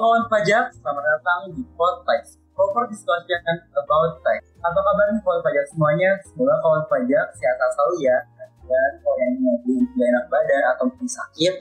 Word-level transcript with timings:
kawan 0.00 0.24
pajak, 0.32 0.72
selamat 0.72 1.04
datang 1.04 1.40
di 1.52 1.60
Podcast 1.76 2.40
Proper 2.56 2.88
Discussion 2.88 3.44
About 3.76 4.24
Tax. 4.24 4.40
Apa 4.64 4.80
kabar 4.80 5.12
nih 5.12 5.20
kawan 5.20 5.40
pajak 5.44 5.68
semuanya? 5.68 6.16
Semoga 6.24 6.56
kawan 6.64 6.84
pajak 6.88 7.26
sehat 7.36 7.60
selalu 7.76 8.08
ya. 8.08 8.18
Dan 8.64 8.90
kalau 9.04 9.16
yang 9.20 9.36
lagi 9.44 9.74
tidak 9.84 10.06
enak 10.16 10.24
badan 10.32 10.62
atau 10.72 10.84
mungkin 10.88 11.08
sakit, 11.12 11.54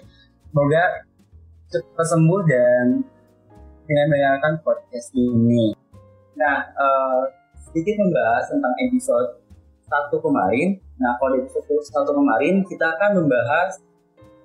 semoga 0.47 0.83
cepat 1.75 2.07
sembuh 2.07 2.41
dan 2.47 2.85
dengan 3.83 4.05
mendengarkan 4.07 4.53
podcast 4.63 5.11
ini. 5.11 5.75
Nah, 6.39 6.71
uh, 6.79 7.27
sedikit 7.67 7.99
membahas 7.99 8.47
tentang 8.47 8.73
episode 8.79 9.43
satu 9.91 10.23
kemarin. 10.23 10.79
Nah, 11.03 11.19
kalau 11.19 11.35
di 11.35 11.43
episode 11.43 11.67
satu 11.83 12.15
kemarin 12.15 12.63
kita 12.63 12.95
akan 12.95 13.11
membahas 13.27 13.75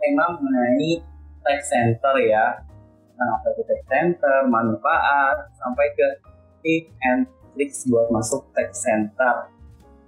tema 0.02 0.34
mengenai 0.42 1.06
tax 1.46 1.70
center 1.70 2.18
ya 2.26 2.66
tentang 3.16 3.32
apa 3.40 3.48
itu 3.56 3.62
tax 3.64 3.80
center, 3.88 4.36
manfaat, 4.52 5.48
sampai 5.56 5.88
ke 5.96 6.08
tip 6.60 6.84
and 7.08 7.24
tricks 7.56 7.88
buat 7.88 8.12
masuk 8.12 8.44
tax 8.52 8.84
center. 8.84 9.48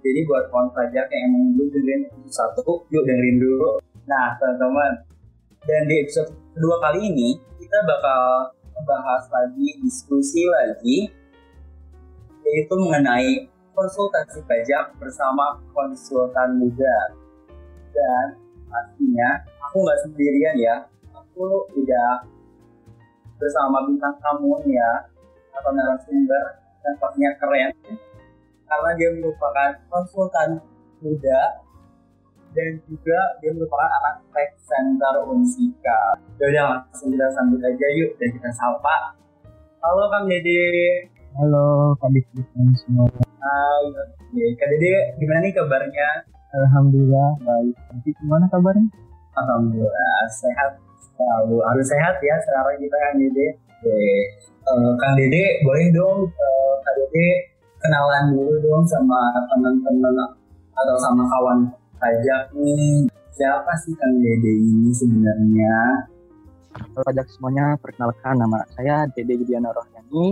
Jadi 0.05 0.29
buat 0.29 0.53
kawan 0.53 0.69
pajak 0.77 1.09
yang 1.09 1.33
emang 1.33 1.57
belum 1.57 1.73
dengerin 1.73 2.01
episode 2.13 2.53
satu, 2.53 2.85
yuk 2.93 3.01
dengerin 3.09 3.41
dulu. 3.41 3.81
Nah 4.05 4.37
teman-teman, 4.37 5.09
dan 5.65 5.89
di 5.89 6.05
episode 6.05 6.29
kedua 6.53 6.77
kali 6.85 7.09
ini 7.09 7.29
kita 7.57 7.77
bakal 7.89 8.53
membahas 8.77 9.25
lagi, 9.33 9.81
diskusi 9.81 10.45
lagi, 10.45 11.09
yaitu 12.45 12.75
mengenai 12.77 13.49
konsultasi 13.73 14.45
pajak 14.45 14.93
bersama 15.01 15.57
konsultan 15.73 16.61
muda. 16.61 17.17
Dan 17.89 18.37
pastinya 18.69 19.41
aku 19.65 19.81
nggak 19.81 19.99
sendirian 20.05 20.55
ya, 20.61 20.75
aku 21.09 21.65
udah 21.73 22.21
bersama 23.39 23.87
bintang 23.87 24.15
tamu 24.19 24.59
ya 24.67 25.07
atau 25.55 25.71
narasumber 25.71 26.59
yang 26.83 26.95
pastinya 26.99 27.31
keren 27.39 27.71
karena 28.67 28.91
dia 28.99 29.09
merupakan 29.15 29.69
konsultan 29.87 30.59
muda 30.99 31.41
dan 32.51 32.69
juga 32.85 33.19
dia 33.39 33.51
merupakan 33.55 33.87
anak 33.87 34.15
tech 34.35 34.51
center 34.59 35.23
Unsika. 35.25 36.17
Jadi 36.35 36.59
langsung 36.59 37.09
kita 37.15 37.27
sambut 37.33 37.61
aja 37.63 37.87
yuk 37.95 38.11
dan 38.19 38.29
kita 38.35 38.49
sapa. 38.51 39.15
Halo 39.79 40.11
Kang 40.11 40.27
Dede. 40.27 41.07
Halo 41.39 41.95
Kak 41.97 42.09
Dede 42.11 42.41
semua. 42.83 43.07
Hai, 43.39 43.85
Kak 44.57 44.67
Dede 44.75 45.15
gimana 45.21 45.39
nih 45.45 45.53
kabarnya? 45.55 46.09
Alhamdulillah 46.49 47.31
baik. 47.45 47.75
Nanti 47.93 48.09
gimana 48.17 48.45
kabarnya? 48.49 48.89
Alhamdulillah 49.37 50.25
sehat 50.27 50.88
selalu 51.19 51.59
harus 51.67 51.87
sehat 51.91 52.15
ya 52.23 52.35
sekarang 52.47 52.79
kita 52.79 52.95
kan 52.95 53.13
Dede. 53.19 53.47
Uh, 54.69 54.91
Kang 54.95 55.15
Dede 55.19 55.59
boleh 55.67 55.91
dong 55.91 56.31
uh, 56.31 56.73
Kang 56.87 56.95
Dede 56.95 57.27
kenalan 57.83 58.35
dulu 58.35 58.55
dong 58.63 58.83
sama 58.87 59.35
teman-teman 59.51 60.15
atau 60.71 60.95
sama 60.95 61.27
kawan 61.27 61.59
pajak 61.99 62.55
nih. 62.55 63.11
Siapa 63.35 63.71
sih 63.83 63.91
Kang 63.99 64.23
Dede 64.23 64.51
ini 64.51 64.95
sebenarnya? 64.95 66.07
Pajak 67.03 67.27
semuanya 67.35 67.75
perkenalkan 67.83 68.39
nama 68.39 68.63
saya 68.79 69.03
Dede 69.11 69.43
Judiana 69.43 69.75
Rohyani, 69.75 70.31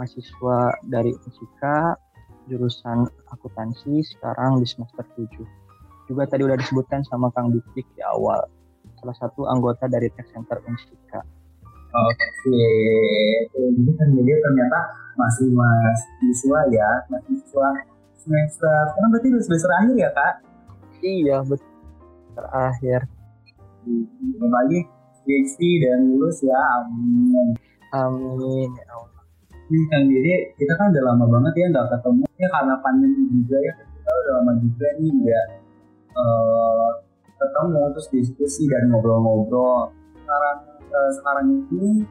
mahasiswa 0.00 0.80
dari 0.88 1.12
Unsika, 1.12 2.00
jurusan 2.48 3.04
akuntansi 3.28 4.00
sekarang 4.16 4.64
di 4.64 4.66
semester 4.68 5.04
7. 5.12 5.28
Juga 6.08 6.24
tadi 6.24 6.44
udah 6.44 6.56
disebutkan 6.56 7.04
sama 7.04 7.28
Kang 7.36 7.52
Dikdik 7.52 7.84
di 7.92 8.00
awal 8.04 8.61
salah 9.02 9.18
satu 9.18 9.50
anggota 9.50 9.90
dari 9.90 10.06
Tech 10.14 10.30
Center 10.30 10.62
Unsika. 10.62 11.26
Oke, 11.92 12.64
jadi 13.50 13.90
kan 13.98 14.08
dia 14.14 14.36
ternyata 14.38 14.78
masih 15.18 15.50
mahasiswa 15.52 16.58
ya, 16.70 16.90
mahasiswa 17.10 17.68
semester, 18.16 18.82
kan 18.94 19.10
berarti 19.10 19.28
udah 19.34 19.42
semester 19.42 19.70
akhir 19.74 19.94
ya 19.98 20.10
kak? 20.14 20.34
Iya 21.02 21.36
betul, 21.42 21.74
terakhir. 22.38 23.00
Lagi 24.40 24.78
PhD 25.26 25.60
dan 25.82 25.98
lulus 26.14 26.38
ya, 26.46 26.56
amin. 26.80 27.58
Amin 27.92 28.70
ya 28.72 28.86
Allah. 28.94 29.22
Ini 29.68 29.84
kan 29.90 30.02
jadi 30.08 30.32
kita 30.56 30.72
kan 30.80 30.96
udah 30.96 31.04
lama 31.12 31.24
banget 31.28 31.52
ya 31.60 31.66
nggak 31.74 31.86
ketemu 31.92 32.24
ya 32.40 32.48
karena 32.54 32.74
pandemi 32.80 33.22
juga 33.28 33.56
ya 33.60 33.72
kita 33.76 34.10
udah 34.14 34.32
lama 34.40 34.52
juga 34.64 34.86
nih 34.96 35.10
nggak 35.12 35.46
uh, 36.16 36.88
ketemu 37.42 37.80
terus 37.90 38.08
diskusi 38.14 38.70
dan 38.70 38.94
ngobrol-ngobrol. 38.94 39.90
Sekarang 40.22 40.58
uh, 40.94 41.10
sekarang 41.18 41.46
ini 41.74 42.06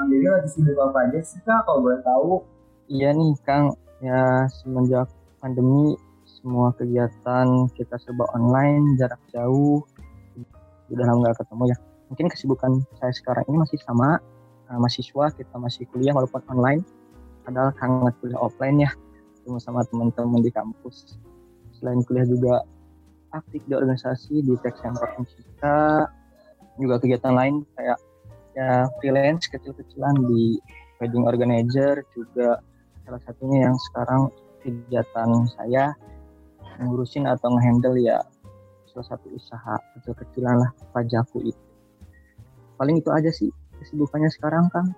Kang 0.00 0.08
lagi 0.08 0.48
sibuk 0.48 0.80
apa 0.80 1.12
aja 1.12 1.20
sih 1.20 1.36
kak? 1.44 1.60
Kalau 1.68 1.84
boleh 1.84 2.00
tahu. 2.00 2.40
Iya 2.88 3.12
nih 3.12 3.36
Kang. 3.44 3.76
Ya 4.00 4.48
semenjak 4.48 5.12
pandemi 5.44 5.92
semua 6.24 6.72
kegiatan 6.72 7.68
kita 7.76 8.00
serba 8.00 8.24
online 8.32 8.96
jarak 8.96 9.20
jauh. 9.28 9.84
Udah 10.88 11.04
lama 11.04 11.28
nggak 11.28 11.44
ketemu 11.44 11.64
ya. 11.68 11.76
Mungkin 12.08 12.26
kesibukan 12.32 12.72
saya 12.96 13.12
sekarang 13.12 13.44
ini 13.52 13.60
masih 13.60 13.76
sama 13.84 14.16
uh, 14.72 14.78
mahasiswa 14.80 15.36
kita 15.36 15.54
masih 15.60 15.84
kuliah 15.92 16.16
walaupun 16.16 16.40
online. 16.48 16.80
Padahal 17.44 17.76
hangat 17.76 18.16
kuliah 18.24 18.40
offline 18.40 18.80
ya. 18.80 18.90
Ketemu 19.36 19.60
sama 19.60 19.84
teman-teman 19.84 20.40
di 20.40 20.48
kampus. 20.48 21.20
Selain 21.76 22.00
kuliah 22.08 22.24
juga 22.24 22.64
aktif 23.32 23.62
di 23.66 23.74
organisasi 23.74 24.42
di 24.42 24.54
Tech 24.60 24.74
Center 24.78 25.06
Unsika 25.18 26.06
juga 26.80 26.96
kegiatan 26.98 27.34
lain 27.34 27.62
kayak 27.76 27.98
ya 28.56 28.88
freelance 28.98 29.46
kecil-kecilan 29.50 30.14
di 30.26 30.58
wedding 30.98 31.24
organizer 31.26 32.02
juga. 32.14 32.58
Salah 33.06 33.22
satunya 33.26 33.70
yang 33.70 33.76
sekarang 33.90 34.30
kegiatan 34.60 35.30
saya 35.56 35.94
ngurusin 36.80 37.28
atau 37.28 37.52
ngehandle 37.56 37.96
ya 38.00 38.20
salah 38.90 39.06
satu 39.16 39.26
usaha 39.32 39.74
kecil-kecilan 39.96 40.66
lah 40.66 40.70
pajaku 40.92 41.52
itu. 41.52 41.64
Paling 42.80 42.98
itu 42.98 43.10
aja 43.12 43.30
sih 43.30 43.50
kesibukannya 43.80 44.28
sekarang 44.32 44.68
kan 44.72 44.92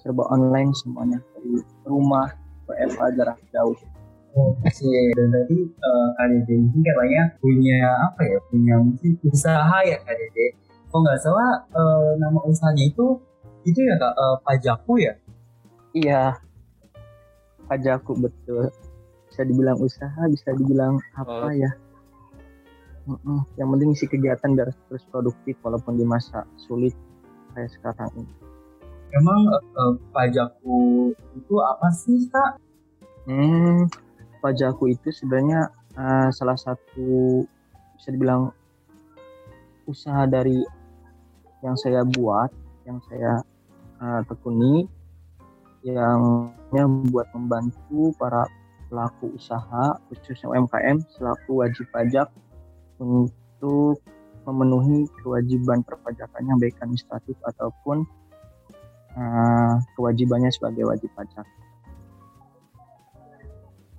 serba 0.00 0.24
online 0.32 0.72
semuanya 0.72 1.20
dari 1.36 1.60
rumah 1.84 2.32
FA 2.70 3.06
jarak 3.12 3.38
jauh 3.52 3.76
Oke, 4.30 4.94
dan 5.18 5.28
tadi 5.34 5.58
uh, 5.66 6.08
Kak 6.14 6.26
Dede 6.30 6.54
ini 6.54 6.80
katanya 6.86 7.22
punya 7.42 7.78
apa 8.06 8.22
ya, 8.22 8.38
punya 8.46 8.74
mungkin 8.78 9.12
usaha 9.26 9.78
ya 9.82 9.98
Dede. 10.06 10.54
Kalau 10.86 11.02
nggak 11.02 11.18
salah 11.18 11.66
uh, 11.74 12.14
nama 12.14 12.38
usahanya 12.46 12.86
itu 12.86 13.18
itu 13.66 13.82
ya 13.82 13.98
Kak, 13.98 14.14
uh, 14.14 14.36
pajaku 14.46 15.02
ya? 15.02 15.18
Iya, 15.90 16.38
pajaku 17.66 18.22
betul. 18.22 18.70
Bisa 19.26 19.42
dibilang 19.42 19.78
usaha, 19.82 20.22
bisa 20.30 20.54
dibilang 20.54 21.02
apa 21.18 21.50
oh. 21.50 21.54
ya. 21.54 21.70
Mm 23.10 23.18
-mm. 23.18 23.40
Yang 23.58 23.68
penting 23.74 23.88
isi 23.98 24.06
kegiatan 24.06 24.50
biar 24.54 24.70
terus 24.86 25.02
produktif 25.10 25.58
walaupun 25.66 25.98
di 25.98 26.06
masa 26.06 26.46
sulit 26.54 26.94
kayak 27.54 27.70
sekarang 27.74 28.10
ini. 28.14 28.34
Emang 29.10 29.42
uh, 29.50 29.98
pajaku 30.14 31.10
itu 31.34 31.54
apa 31.58 31.90
sih 31.90 32.30
Kak? 32.30 32.62
Hmm, 33.26 33.90
pajaku 34.40 34.96
itu 34.96 35.08
sebenarnya 35.12 35.70
uh, 35.94 36.28
salah 36.34 36.56
satu 36.56 37.44
bisa 37.96 38.08
dibilang 38.10 38.50
usaha 39.84 40.24
dari 40.24 40.64
yang 41.60 41.76
saya 41.76 42.00
buat, 42.08 42.48
yang 42.88 42.98
saya 43.04 43.44
uh, 44.00 44.20
tekuni, 44.24 44.88
yang 45.84 46.90
buat 47.08 47.28
membantu 47.32 48.12
para 48.16 48.44
pelaku 48.90 49.32
usaha 49.38 49.96
khususnya 50.10 50.50
UMKM 50.50 50.98
selaku 51.14 51.62
wajib 51.62 51.86
pajak 51.94 52.28
untuk 53.00 54.02
memenuhi 54.44 55.06
kewajiban 55.22 55.80
perpajakannya 55.86 56.58
baik 56.58 56.76
administratif 56.82 57.38
ataupun 57.46 58.02
uh, 59.14 59.74
kewajibannya 59.94 60.50
sebagai 60.50 60.84
wajib 60.90 61.08
pajak 61.14 61.46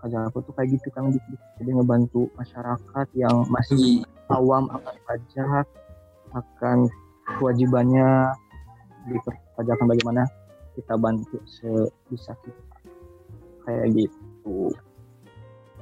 kerjaan 0.02 0.26
aku 0.28 0.42
tuh 0.42 0.54
kayak 0.58 0.76
gitu 0.76 0.88
kan 0.90 1.08
gitu. 1.14 1.32
Jadi 1.62 1.70
ngebantu 1.78 2.22
masyarakat 2.36 3.08
yang 3.14 3.46
masih 3.48 4.02
awam 4.34 4.68
akan 4.74 4.96
pajak 5.06 5.66
akan 6.34 6.78
kewajibannya 7.38 8.34
di 9.06 9.16
perpajakan 9.22 9.86
bagaimana 9.94 10.24
kita 10.74 10.94
bantu 10.98 11.38
sebisa 11.46 12.34
kita. 12.42 12.76
Kayak 13.62 13.88
gitu. 13.94 14.74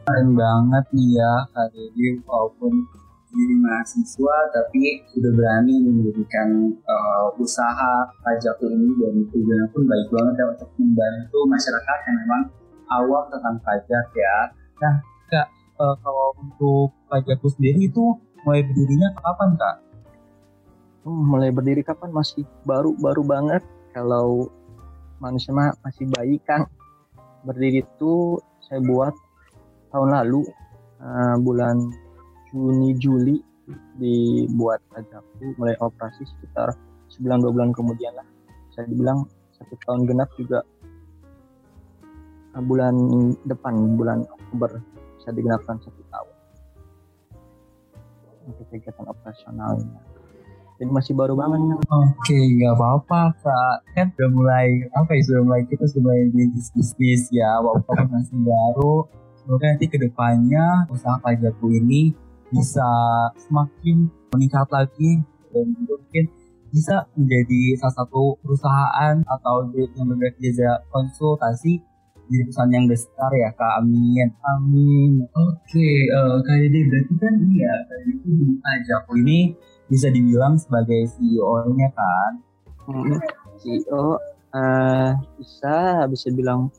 Keren 0.04 0.36
banget 0.36 0.86
nih 0.92 1.10
ya 1.22 1.34
ini 1.72 2.20
walaupun 2.26 2.74
jadi 3.30 3.56
mahasiswa 3.62 4.36
tapi 4.50 5.06
sudah 5.14 5.32
berani 5.38 5.86
mendirikan 5.86 6.74
uh, 6.82 7.30
usaha 7.38 8.10
pajak 8.26 8.58
ini 8.66 8.90
dan 8.98 9.22
tujuannya 9.30 9.68
pun 9.70 9.86
baik 9.86 10.10
banget 10.10 10.34
ya 10.42 10.46
untuk 10.50 10.70
membantu 10.82 11.40
masyarakat 11.46 11.98
yang 12.10 12.18
memang 12.26 12.42
awam 12.94 13.24
tentang 13.30 13.58
pajak 13.62 14.06
ya. 14.14 14.36
Nah, 14.82 14.96
Kak, 15.30 15.48
uh, 15.78 15.96
kalau 16.02 16.34
untuk 16.42 16.90
pajakku 17.10 17.48
sendiri 17.54 17.90
itu 17.90 18.18
mulai 18.46 18.66
berdirinya 18.66 19.14
kapan, 19.20 19.50
Kak? 19.58 19.78
Hmm, 21.06 21.24
mulai 21.30 21.50
berdiri 21.54 21.82
kapan? 21.86 22.10
Masih 22.12 22.44
baru-baru 22.66 23.22
banget. 23.26 23.64
Kalau 23.94 24.50
manusia 25.20 25.52
mah 25.52 25.76
masih 25.84 26.08
bayi 26.16 26.40
kan 26.48 26.64
berdiri 27.44 27.84
itu 27.84 28.40
saya 28.64 28.80
buat 28.84 29.12
tahun 29.92 30.16
lalu 30.16 30.48
uh, 31.04 31.36
bulan 31.40 31.92
Juni 32.52 32.96
Juli 32.98 33.38
dibuat 34.00 34.82
pajakku 34.90 35.54
mulai 35.60 35.78
operasi 35.78 36.26
sekitar 36.26 36.74
sebulan 37.12 37.44
dua 37.44 37.52
bulan 37.54 37.70
kemudian 37.76 38.16
lah 38.18 38.26
saya 38.74 38.90
dibilang 38.90 39.28
satu 39.54 39.76
tahun 39.86 40.10
genap 40.10 40.30
juga 40.40 40.64
bulan 42.58 42.96
depan 43.46 43.74
bulan 43.94 44.26
Oktober 44.26 44.82
bisa 45.20 45.30
digenapkan 45.36 45.78
satu 45.78 46.02
tahun. 46.10 46.36
Untuk 48.50 48.66
kegiatan 48.74 49.06
operasionalnya. 49.06 50.02
Jadi 50.80 50.96
masih 50.96 51.12
baru 51.12 51.36
banget 51.36 51.60
oke 51.92 52.24
okay, 52.24 52.40
nggak 52.56 52.72
apa-apa 52.80 53.36
kak. 53.44 53.78
Kan 54.00 54.16
sudah 54.16 54.32
mulai 54.32 54.88
apa 54.96 55.12
ya 55.12 55.22
sudah 55.28 55.44
mulai 55.44 55.62
kita 55.68 55.84
sudah 55.92 56.08
mulai 56.08 56.32
bisnis 56.32 56.72
bisnis 56.72 57.28
ya 57.36 57.60
walaupun 57.60 58.08
masih 58.16 58.40
baru. 58.40 58.96
Semoga 59.44 59.66
nanti 59.76 59.86
ke 59.92 60.00
depannya 60.00 60.88
usaha 60.88 61.20
pajakku 61.20 61.68
ini 61.68 62.16
bisa 62.48 62.88
semakin 63.36 64.08
meningkat 64.32 64.72
lagi 64.72 65.20
dan 65.52 65.68
mungkin 65.84 66.26
bisa 66.70 67.10
menjadi 67.18 67.76
salah 67.82 67.96
satu 68.06 68.38
perusahaan 68.40 69.16
atau 69.26 69.68
yang 69.76 70.08
bekerja 70.16 70.86
konsultasi 70.94 71.82
perusahaan 72.30 72.70
yang 72.70 72.86
besar 72.86 73.32
ya 73.34 73.50
kak 73.58 73.82
amin 73.82 74.30
amin 74.46 75.12
oke 75.34 75.58
okay, 75.66 76.06
uh, 76.14 76.38
eh, 76.38 76.46
kak 76.46 76.56
Dede 76.62 76.80
berarti 76.86 77.14
kan 77.18 77.34
ini 77.42 77.58
ya 77.66 77.74
tadi 77.90 78.10
itu 78.14 78.32
pajakku 78.62 79.14
ini 79.18 79.40
bisa 79.90 80.08
dibilang 80.14 80.56
sebagai 80.62 81.10
CEO-nya 81.18 81.90
kan? 81.98 82.32
Hmm, 82.86 83.18
CEO 83.58 83.98
uh, 83.98 84.18
eh, 84.54 85.10
bisa 85.42 86.06
bisa 86.06 86.28
bilang 86.30 86.70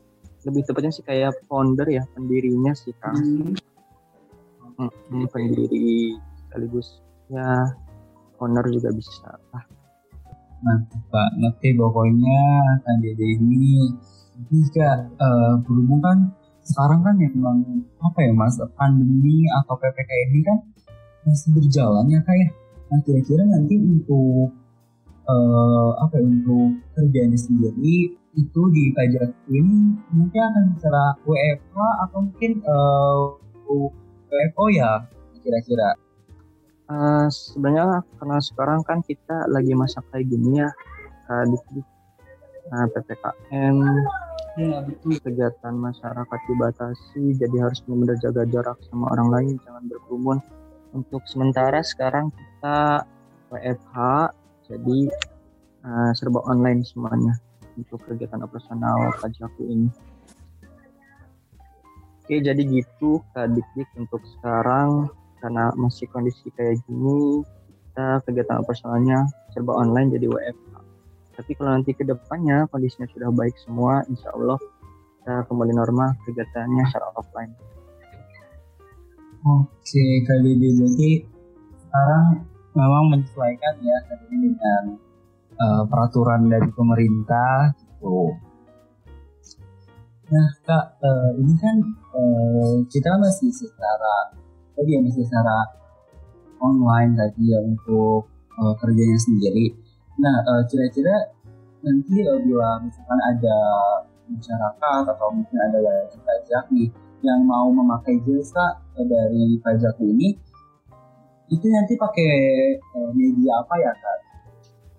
lebih 0.47 0.63
tepatnya 0.65 0.95
sih 0.95 1.03
kayak 1.05 1.35
founder 1.45 1.85
ya 1.91 2.07
pendirinya 2.15 2.71
sih 2.71 2.95
kan. 2.97 3.13
Hmm. 3.13 3.53
Hmm, 4.81 5.27
pendiri 5.29 6.17
sekaligus 6.47 7.03
ya 7.29 7.69
owner 8.41 8.65
juga 8.71 8.89
bisa 8.89 9.37
lah. 9.53 9.63
Nah, 10.61 10.77
Pak, 11.09 11.29
nanti 11.41 11.73
pokoknya 11.73 12.41
kan 12.85 12.95
jadi 13.01 13.37
ini 13.37 13.93
jika 14.49 15.11
uh, 15.21 15.53
berhubung 15.61 16.01
kan 16.01 16.33
sekarang 16.61 17.01
kan 17.01 17.17
memang 17.17 17.65
apa 18.01 18.19
ya 18.21 18.31
mas 18.33 18.57
pandemi 18.77 19.45
atau 19.61 19.75
ppkm 19.77 20.29
ini 20.33 20.41
kan 20.45 20.57
masih 21.25 21.49
berjalan 21.53 22.05
ya 22.09 22.19
kayak 22.25 22.49
ya? 22.49 22.49
Nah 22.91 22.99
kira-kira 23.05 23.43
nanti 23.45 23.75
untuk 23.77 24.51
uh, 25.25 25.89
apa 26.01 26.17
ya, 26.17 26.25
untuk 26.25 26.81
kerjanya 26.97 27.37
sendiri 27.37 28.17
itu 28.31 28.61
di 28.71 28.95
ini 29.51 29.75
mungkin 30.15 30.41
akan 30.41 30.65
secara 30.79 31.03
WFH 31.27 31.77
atau 32.07 32.19
mungkin 32.23 32.51
uh, 32.63 33.23
eh, 33.67 33.89
WFO 34.31 34.65
ya 34.71 34.91
kira-kira? 35.41 35.97
Uh, 36.91 37.27
sebenarnya 37.31 38.03
karena 38.19 38.37
sekarang 38.43 38.79
kan 38.83 38.99
kita 39.03 39.47
lagi 39.47 39.71
masa 39.71 40.03
kayak 40.11 40.27
gini 40.27 40.59
ya 40.59 40.69
di 41.47 41.55
nah, 42.69 42.85
ppkm 42.91 43.77
ya 44.59 44.83
betul. 44.83 45.15
Kegiatan 45.23 45.73
masyarakat 45.75 46.39
dibatasi 46.49 47.23
jadi 47.39 47.57
harus 47.63 47.79
benar-benar 47.85 48.17
jaga 48.19 48.43
jarak 48.49 48.77
sama 48.89 49.11
orang 49.15 49.29
lain 49.31 49.53
jangan 49.63 49.83
berkerumun. 49.87 50.37
Untuk 50.91 51.23
sementara 51.23 51.79
sekarang 51.79 52.35
kita 52.35 53.07
WFH 53.47 53.97
jadi 54.67 54.99
uh, 55.87 56.11
serba 56.11 56.43
online 56.43 56.83
semuanya 56.83 57.39
untuk 57.79 58.03
kegiatan 58.03 58.43
operasional 58.43 59.15
pajakku 59.23 59.63
ini. 59.71 59.87
Oke 62.21 62.43
jadi 62.43 62.59
gitu 62.59 63.23
Kak 63.31 63.55
Dik 63.55 63.87
untuk 63.95 64.21
sekarang. 64.37 65.07
Karena 65.41 65.73
masih 65.73 66.05
kondisi 66.13 66.53
kayak 66.53 66.77
gini 66.85 67.41
kita 67.91 68.21
kegiatan 68.29 68.61
operasionalnya 68.61 69.25
serba 69.51 69.73
online 69.73 70.13
jadi 70.13 70.29
WFH 70.29 70.70
tapi 71.35 71.51
kalau 71.55 71.71
nanti 71.75 71.91
ke 71.95 72.03
depannya 72.03 72.67
kondisinya 72.69 73.07
sudah 73.11 73.29
baik 73.31 73.55
semua 73.61 74.03
insya 74.07 74.31
Allah 74.35 74.59
kita 75.21 75.45
kembali 75.47 75.73
normal 75.73 76.17
kegiatannya 76.27 76.83
secara 76.89 77.07
offline 77.15 77.53
Oke, 79.41 80.05
kali 80.29 80.53
ini 80.53 80.69
jadi 80.85 81.11
sekarang 81.81 82.45
memang 82.77 83.09
menyesuaikan 83.09 83.73
ya 83.81 83.97
ini 84.29 84.53
dengan 84.53 84.83
uh, 85.57 85.81
peraturan 85.89 86.45
dari 86.45 86.69
pemerintah 86.69 87.73
gitu. 87.73 88.37
Nah 90.29 90.47
kak, 90.61 90.85
uh, 91.01 91.33
ini 91.41 91.57
kan 91.57 91.73
uh, 92.13 92.85
kita 92.85 93.17
masih 93.17 93.49
secara 93.49 94.37
tadi 94.77 94.93
ya 94.93 95.01
masih 95.01 95.25
secara 95.25 95.57
online 96.61 97.17
tadi 97.17 97.49
ya 97.49 97.65
untuk 97.65 98.29
uh, 98.61 98.73
kerjanya 98.77 99.17
sendiri. 99.17 99.73
Nah 100.19 100.35
uh, 100.47 100.63
kira-kira 100.67 101.31
nanti 101.85 102.25
uh, 102.25 102.39
bila 102.43 102.81
misalkan 102.83 103.19
ada 103.29 103.57
masyarakat 104.31 105.03
atau 105.11 105.27
mungkin 105.35 105.57
ada 105.59 105.77
wajib 105.79 106.21
pajak 106.23 106.65
nih 106.71 106.89
yang 107.21 107.45
mau 107.45 107.69
memakai 107.69 108.17
jasa 108.25 108.81
dari 108.97 109.61
pajak 109.61 109.95
ini 110.01 110.35
itu 111.51 111.67
nanti 111.67 111.99
pakai 111.99 112.33
uh, 112.79 113.11
media 113.11 113.59
apa 113.59 113.75
ya 113.77 113.91
kak? 113.91 114.19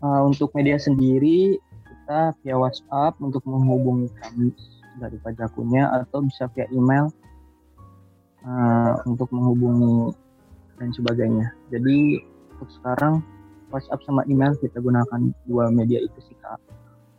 Uh, 0.02 0.20
untuk 0.28 0.52
media 0.52 0.76
sendiri 0.76 1.56
kita 1.86 2.36
via 2.44 2.56
WhatsApp 2.58 3.16
untuk 3.22 3.40
menghubungi 3.48 4.10
kami 4.20 4.52
dari 5.00 5.16
pajakunya 5.22 5.88
atau 5.88 6.20
bisa 6.20 6.50
via 6.52 6.68
email 6.74 7.08
uh, 8.44 9.00
untuk 9.08 9.32
menghubungi 9.32 10.12
dan 10.76 10.90
sebagainya. 10.92 11.46
Jadi 11.72 12.20
untuk 12.52 12.68
sekarang 12.80 13.24
WhatsApp 13.72 14.04
sama 14.04 14.22
email 14.28 14.52
kita 14.60 14.78
gunakan 14.78 15.20
dua 15.48 15.72
media 15.72 15.98
itu 16.04 16.18
sih 16.20 16.36
kak. 16.38 16.60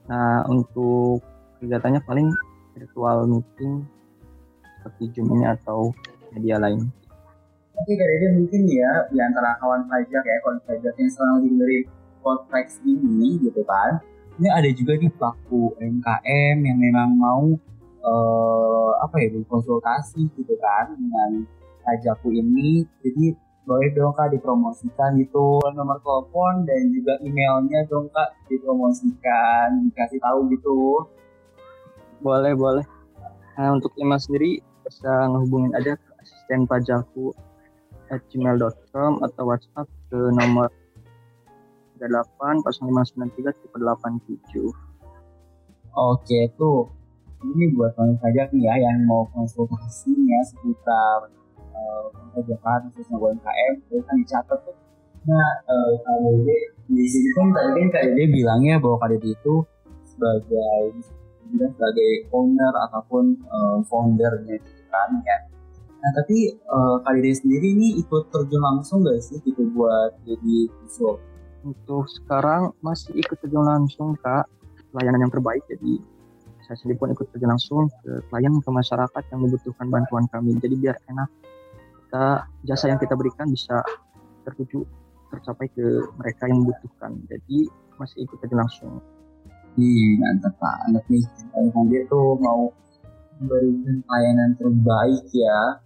Nah 0.08 0.46
untuk 0.46 1.26
kegiatannya 1.58 2.06
paling 2.06 2.30
virtual 2.78 3.26
meeting 3.26 3.84
seperti 4.84 5.04
Zoom 5.16 5.34
ini 5.40 5.46
atau 5.48 5.90
media 6.36 6.60
lain. 6.60 6.92
Oke, 7.74 7.98
kayaknya 7.98 8.38
mungkin 8.38 8.62
ya 8.70 8.92
di 9.10 9.18
antara 9.18 9.58
kawan 9.58 9.90
pajak 9.90 10.22
ya, 10.22 10.38
kawan 10.46 10.62
pajak 10.68 10.94
yang 10.94 11.10
selalu 11.10 11.50
dengerin 11.50 11.84
podcast 12.22 12.77
ini 12.86 13.42
gitu 13.42 13.66
kan. 13.66 13.98
Ini 14.38 14.50
ada 14.50 14.70
juga 14.70 14.94
nih 14.98 15.10
pelaku 15.13 15.74
UMKM 15.77 16.58
yang 16.62 16.77
memang 16.77 17.10
mau 17.18 17.46
uh, 18.06 18.92
apa 19.01 19.16
ya 19.25 19.42
konsultasi 19.50 20.30
gitu 20.38 20.54
kan 20.62 20.94
dengan 20.94 21.50
pajakku 21.82 22.30
ini. 22.30 22.86
Jadi 23.01 23.34
boleh 23.63 23.89
dong 23.96 24.12
kak 24.15 24.36
dipromosikan 24.36 25.15
gitu. 25.20 25.63
Nomor 25.72 26.00
telepon 26.03 26.67
dan 26.67 26.91
juga 26.91 27.15
emailnya 27.24 27.88
dong 27.88 28.12
kak 28.12 28.36
dipromosikan 28.51 29.88
dikasih 29.89 30.20
tahu 30.20 30.51
gitu. 30.51 31.08
Boleh 32.20 32.53
boleh. 32.55 32.86
Nah 33.55 33.79
untuk 33.79 33.96
email 34.00 34.20
sendiri 34.20 34.60
bisa 34.84 35.32
ngehubungin 35.32 35.72
aja 35.79 35.96
ke 35.96 36.10
asisten 36.20 36.67
pajakku 36.67 37.32
at 38.12 38.20
gmail.com 38.29 39.24
atau 39.24 39.43
WhatsApp 39.48 39.88
ke 40.12 40.20
nomor 40.36 40.67
38 42.03 42.67
0593 42.67 43.63
Oke 45.93 46.39
tuh. 46.60 46.91
Ini 47.43 47.75
buat 47.75 47.91
pajak 47.96 48.55
nih 48.55 48.72
ya 48.72 48.88
yang 48.88 49.03
mau 49.03 49.27
konsultasinya 49.36 50.39
seputar 50.48 51.27
uh, 51.74 52.06
pajakan 52.38 52.80
khususnya 52.94 53.18
UMKM 53.20 53.74
itu 53.89 54.01
kan 54.06 54.15
dicatat 54.22 54.60
tuh 54.63 54.77
nah 55.24 55.50
uh, 55.72 55.92
KDD 56.03 56.48
di 56.92 57.06
sini 57.08 57.30
kan 57.36 57.48
tadi 57.56 57.80
kan 57.80 57.89
KDD 57.96 58.20
bilangnya 58.32 58.75
bahwa 58.77 59.00
KDD 59.01 59.34
itu 59.34 59.63
sebagai 60.03 61.00
sebagai 61.53 62.12
owner 62.34 62.74
ataupun 62.89 63.38
uh, 63.46 63.77
foundernya 63.86 64.58
gitu 64.58 64.84
kan 64.89 65.10
ya. 65.22 65.38
Nah 66.03 66.12
tapi 66.20 66.51
uh, 66.68 67.00
Dede 67.13 67.32
sendiri 67.39 67.72
ini 67.77 67.96
ikut 68.01 68.34
terjun 68.34 68.60
langsung 68.60 69.08
gak 69.08 69.22
sih 69.24 69.39
gitu 69.39 69.70
buat 69.72 70.18
jadi 70.27 70.68
visual? 70.84 71.22
Untuk 71.63 72.12
sekarang 72.12 72.75
masih 72.84 73.15
ikut 73.15 73.39
terjun 73.39 73.63
langsung 73.63 74.20
Kak, 74.20 74.51
pelayanan 74.92 75.30
yang 75.30 75.34
terbaik 75.34 75.63
jadi 75.70 76.01
saya 76.63 76.80
sendiri 76.80 77.00
pun 77.00 77.12
ikut 77.12 77.27
terjun 77.32 77.51
langsung 77.51 77.88
ke 78.03 78.24
klien 78.27 78.51
ke 78.60 78.70
masyarakat 78.72 79.24
yang 79.32 79.39
membutuhkan 79.44 79.88
bantuan 79.88 80.25
kami. 80.32 80.56
Jadi 80.60 80.75
biar 80.80 80.96
enak 81.08 81.30
kita 82.13 82.46
jasa 82.70 82.93
yang 82.93 83.01
kita 83.01 83.17
berikan 83.17 83.50
bisa 83.50 83.82
tertuju 84.46 84.86
tercapai 85.34 85.65
ke 85.74 85.82
mereka 86.13 86.46
yang 86.46 86.62
membutuhkan. 86.62 87.17
Jadi 87.25 87.65
masih 87.98 88.29
ikut 88.29 88.38
terjun 88.38 88.62
langsung. 88.62 89.01
Ih, 89.82 90.22
mantap 90.22 90.53
banget 90.62 91.01
nih. 91.10 91.25
Kalau 91.50 91.89
dia 91.89 92.05
tuh 92.05 92.38
mau 92.38 92.70
memberikan 93.41 93.98
pelayanan 94.05 94.53
terbaik 94.62 95.25
ya. 95.34 95.82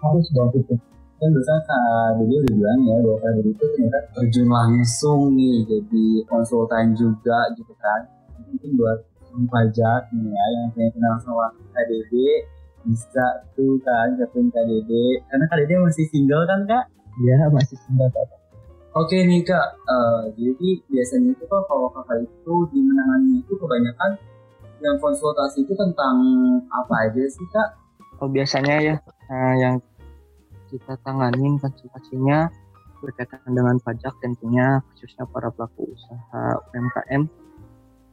Harus 0.00 0.32
dong 0.32 0.48
itu. 0.56 0.72
Kan 1.20 1.28
biasa 1.36 1.52
Kak 1.68 2.24
Dede 2.24 2.34
udah 2.40 2.52
bilang 2.56 2.80
ya 2.88 2.96
bahwa 3.04 3.18
Kak 3.20 3.44
itu 3.44 3.64
ternyata 3.76 3.98
terjun 4.16 4.48
langsung 4.48 5.36
nih 5.36 5.68
jadi 5.68 6.04
konsultan 6.32 6.96
juga 6.96 7.52
gitu 7.60 7.76
kan. 7.76 8.08
mungkin 8.48 8.80
buat 8.80 9.04
pajak 9.52 10.08
nih 10.16 10.32
ya 10.32 10.44
yang 10.56 10.66
saya 10.72 10.88
kenal 10.96 11.20
sama 11.20 11.52
KDD 11.76 12.12
bisa 12.82 13.26
tuh 13.54 13.78
kan 13.86 14.18
gabung 14.18 14.50
KDD 14.50 14.90
karena 15.30 15.44
KDD 15.50 15.70
masih 15.82 16.04
single 16.10 16.44
kan 16.44 16.60
kak? 16.66 16.84
Iya 17.22 17.48
masih 17.50 17.76
single 17.86 18.10
kak. 18.10 18.28
Oke 18.92 19.24
nih 19.24 19.40
kak, 19.40 19.68
uh, 19.88 20.28
jadi 20.36 20.68
biasanya 20.84 21.32
itu 21.32 21.44
kok 21.48 21.64
kalau 21.64 21.88
kakak 21.96 22.28
itu 22.28 22.54
di 22.68 22.78
menangani 22.84 23.40
itu 23.40 23.56
kebanyakan 23.56 24.20
yang 24.84 24.96
konsultasi 25.00 25.64
itu 25.64 25.72
tentang 25.72 26.16
apa 26.68 27.08
aja 27.08 27.24
sih 27.24 27.46
kak? 27.48 27.68
Oh 28.20 28.28
biasanya 28.28 28.74
ya 28.84 28.94
uh, 29.32 29.54
yang 29.56 29.80
kita 30.68 30.96
tanganin 31.00 31.56
konsultasinya 31.56 32.52
berkaitan 33.02 33.42
dengan 33.50 33.76
pajak 33.82 34.14
tentunya 34.22 34.78
khususnya 34.94 35.26
para 35.26 35.50
pelaku 35.50 35.90
usaha 35.90 36.62
UMKM 36.70 37.22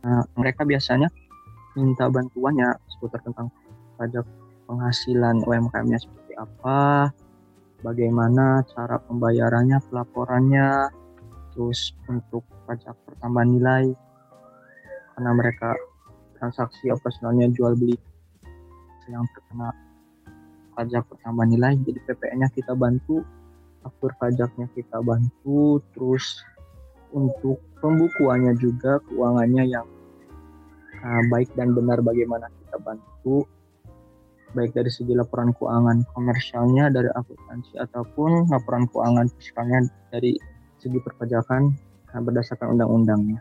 nah, 0.01 0.25
mereka 0.33 0.65
biasanya 0.65 1.13
minta 1.77 2.09
bantuannya 2.09 2.73
seputar 2.89 3.21
tentang 3.21 3.53
pajak 3.95 4.25
penghasilan 4.69 5.41
UMKM-nya 5.49 5.97
seperti 5.97 6.37
apa 6.37 7.09
bagaimana 7.81 8.61
cara 8.69 9.01
pembayarannya 9.01 9.81
pelaporannya 9.89 10.93
terus 11.57 11.97
untuk 12.05 12.45
pajak 12.69 12.93
pertambahan 13.09 13.49
nilai 13.49 13.85
karena 15.17 15.31
mereka 15.33 15.73
transaksi 16.37 16.93
operasionalnya 16.93 17.49
jual 17.49 17.73
beli 17.73 17.97
yang 19.09 19.25
terkena 19.33 19.73
pajak 20.77 21.01
pertambahan 21.09 21.49
nilai 21.49 21.73
jadi 21.81 21.99
PPN-nya 22.05 22.53
kita 22.53 22.77
bantu 22.77 23.25
faktur 23.81 24.13
pajaknya 24.21 24.69
kita 24.77 25.01
bantu 25.01 25.81
terus 25.97 26.45
untuk 27.09 27.57
pembukuannya 27.81 28.53
juga 28.61 29.01
keuangannya 29.09 29.65
yang 29.65 29.87
uh, 31.01 31.23
baik 31.33 31.49
dan 31.57 31.73
benar 31.73 32.05
bagaimana 32.05 32.45
kita 32.61 32.77
bantu 32.85 33.49
baik 34.57 34.73
dari 34.73 34.89
segi 34.89 35.13
laporan 35.13 35.53
keuangan 35.53 36.05
komersialnya 36.13 36.89
dari 36.89 37.09
akuntansi 37.13 37.77
ataupun 37.77 38.49
laporan 38.49 38.89
keuangan 38.89 39.29
fiskalnya 39.37 39.85
dari 40.09 40.35
segi 40.81 40.97
perpajakan 41.01 41.69
uh, 42.13 42.21
berdasarkan 42.21 42.73
undang-undangnya 42.77 43.39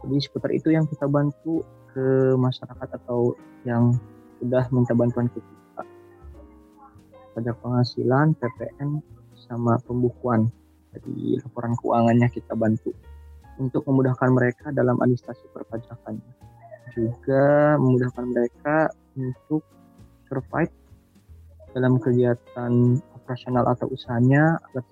jadi 0.00 0.16
seputar 0.20 0.50
itu 0.56 0.72
yang 0.72 0.88
kita 0.88 1.04
bantu 1.04 1.60
ke 1.92 2.32
masyarakat 2.38 2.88
atau 3.04 3.36
yang 3.68 3.92
sudah 4.40 4.64
minta 4.72 4.96
bantuan 4.96 5.28
kita 5.28 5.84
pajak 7.34 7.56
penghasilan, 7.62 8.34
PPN, 8.36 9.00
sama 9.48 9.78
pembukuan. 9.86 10.50
Jadi 10.90 11.38
laporan 11.38 11.78
keuangannya 11.78 12.28
kita 12.34 12.58
bantu 12.58 12.90
untuk 13.62 13.86
memudahkan 13.86 14.30
mereka 14.34 14.74
dalam 14.74 14.98
administrasi 14.98 15.46
perpajakan. 15.54 16.18
Juga 16.90 17.78
memudahkan 17.78 18.24
mereka 18.26 18.90
untuk 19.14 19.62
survive 20.30 20.70
dalam 21.74 21.98
kegiatan 21.98 23.02
operasional 23.18 23.66
atau 23.66 23.90
usahanya 23.90 24.62
agar 24.70 24.86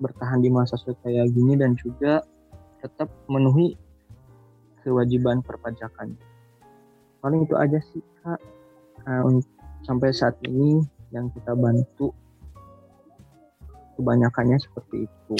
bertahan 0.00 0.40
di 0.40 0.48
masa 0.48 0.80
sulit 0.80 0.96
kayak 1.04 1.28
gini 1.32 1.56
dan 1.56 1.76
juga 1.76 2.24
tetap 2.80 3.08
memenuhi 3.28 3.76
kewajiban 4.80 5.44
perpajakan. 5.44 6.16
Paling 7.20 7.44
itu 7.44 7.54
aja 7.56 7.80
sih 7.92 8.04
kak 8.24 8.40
uh, 9.04 9.40
sampai 9.84 10.12
saat 10.12 10.36
ini 10.44 10.84
yang 11.12 11.32
kita 11.32 11.56
bantu 11.56 12.12
kebanyakannya 13.96 14.60
seperti 14.60 15.08
itu. 15.08 15.38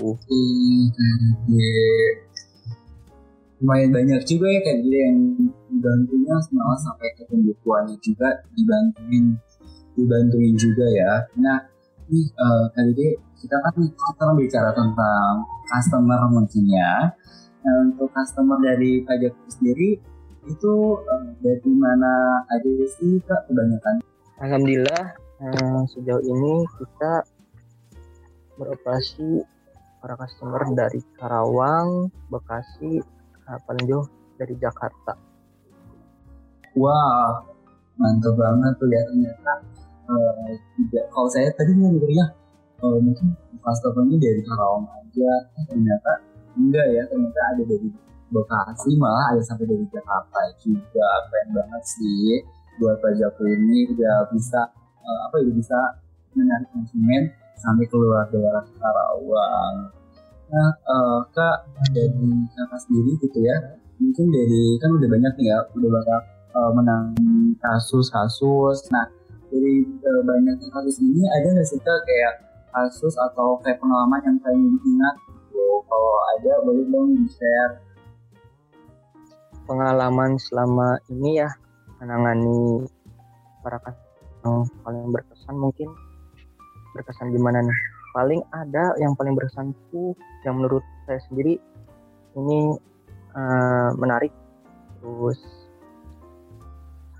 Lumayan 3.62 3.90
banyak 3.92 4.20
juga 4.28 4.46
ya 4.52 4.60
kayak 4.60 4.78
gitu 4.84 4.96
yang 4.96 5.18
dibantunya 5.72 6.34
malah 6.52 6.76
sampai 6.76 7.08
ke 7.16 7.22
pembukuannya 7.24 7.96
juga 8.04 8.28
dibantuin 8.52 9.36
dibantuin 9.96 10.54
juga 10.60 10.86
ya. 10.92 11.12
Nah, 11.40 11.58
nih 12.12 12.26
uh, 12.36 12.68
kali 12.76 12.92
ini 12.92 13.08
kita 13.40 13.56
kan 13.64 13.74
kita 13.80 14.24
bicara 14.36 14.70
tentang 14.76 15.32
customer 15.72 16.20
mungkin 16.28 16.64
ya. 16.68 17.16
Nah, 17.64 17.74
untuk 17.88 18.12
customer 18.12 18.60
dari 18.60 19.00
pajak 19.08 19.32
sendiri 19.48 19.96
itu 20.46 20.72
uh, 21.00 21.26
dari 21.40 21.72
mana 21.72 22.44
aja 22.52 22.70
sih 23.00 23.18
kak 23.24 23.48
kebanyakan? 23.48 24.04
Alhamdulillah 24.36 25.26
Nah, 25.36 25.84
sejauh 25.92 26.24
ini 26.24 26.64
kita 26.80 27.20
beroperasi 28.56 29.44
para 30.00 30.16
customer 30.16 30.64
dari 30.72 31.04
Karawang, 31.20 32.08
Bekasi, 32.32 33.04
paling 33.66 33.84
jauh 33.86 34.06
dari 34.36 34.54
Jakarta. 34.58 35.14
Wah, 36.76 37.40
mantap 37.96 38.34
banget 38.36 38.72
tuh 38.76 38.88
ya 38.90 39.00
ternyata. 39.08 39.54
Uh, 40.06 40.54
kalau 41.10 41.26
saya 41.26 41.50
tadi 41.58 41.74
mau 41.74 41.90
ya, 42.06 42.26
uh, 42.84 42.98
mungkin 43.02 43.34
customernya 43.58 44.16
dari 44.22 44.42
Karawang 44.46 44.86
aja, 44.86 45.30
ternyata 45.66 46.12
enggak 46.54 46.86
ya, 46.94 47.02
ternyata 47.10 47.40
ada 47.54 47.62
dari 47.66 47.88
Bekasi 48.26 48.98
malah 48.98 49.30
ada 49.30 49.42
sampai 49.46 49.70
dari 49.70 49.86
Jakarta 49.86 50.50
juga 50.58 51.06
keren 51.30 51.48
banget 51.54 51.82
sih 51.86 52.42
buat 52.82 52.98
pajak 52.98 53.38
ini 53.46 53.86
udah 53.94 54.26
bisa 54.34 54.66
uh, 54.98 55.20
apa 55.30 55.46
ya 55.46 55.50
bisa 55.54 55.78
menarik 56.34 56.66
konsumen 56.74 57.30
sampai 57.54 57.86
keluar 57.86 58.26
daerah 58.34 58.66
Karawang. 58.82 59.94
Nah, 60.46 60.70
uh, 60.86 61.18
kak 61.34 61.66
dari 61.90 62.30
kakak 62.54 62.80
sendiri 62.86 63.18
gitu 63.18 63.38
ya, 63.42 63.56
mungkin 63.98 64.30
dari 64.30 64.78
kan 64.78 64.94
udah 64.94 65.08
banyak 65.10 65.32
nih 65.42 65.46
ya, 65.50 65.58
udah 65.74 65.90
banyak 65.90 66.22
uh, 66.54 66.70
menang 66.70 67.06
kasus-kasus. 67.58 68.86
Nah, 68.94 69.10
dari 69.50 69.82
uh, 69.82 70.22
banyaknya 70.22 70.70
kasus 70.70 71.02
ini 71.02 71.26
ada 71.26 71.50
nggak 71.50 71.66
sih 71.66 71.82
kak 71.82 71.98
kayak 72.06 72.34
kasus 72.70 73.18
atau 73.18 73.58
kayak 73.66 73.82
pengalaman 73.82 74.22
yang 74.22 74.38
kalian 74.38 74.78
ingat? 74.78 75.14
Gitu? 75.34 75.66
Kalau 75.90 76.14
ada 76.38 76.52
boleh 76.62 76.86
dong 76.94 77.08
di 77.18 77.26
share. 77.26 77.82
Pengalaman 79.66 80.38
selama 80.38 80.94
ini 81.10 81.42
ya 81.42 81.50
menangani 81.98 82.86
para 83.66 83.82
kasus 83.82 84.06
yang 84.46 84.62
paling 84.86 85.10
berkesan 85.10 85.58
mungkin 85.58 85.90
berkesan 86.94 87.34
gimana 87.34 87.58
nih 87.66 87.95
paling 88.16 88.40
ada 88.56 88.96
yang 88.96 89.12
paling 89.12 89.36
berkesan 89.36 89.76
tuh 89.92 90.16
yang 90.48 90.56
menurut 90.56 90.80
saya 91.04 91.20
sendiri 91.28 91.60
ini 92.40 92.72
uh, 93.36 93.92
menarik. 94.00 94.32
Terus 95.04 95.36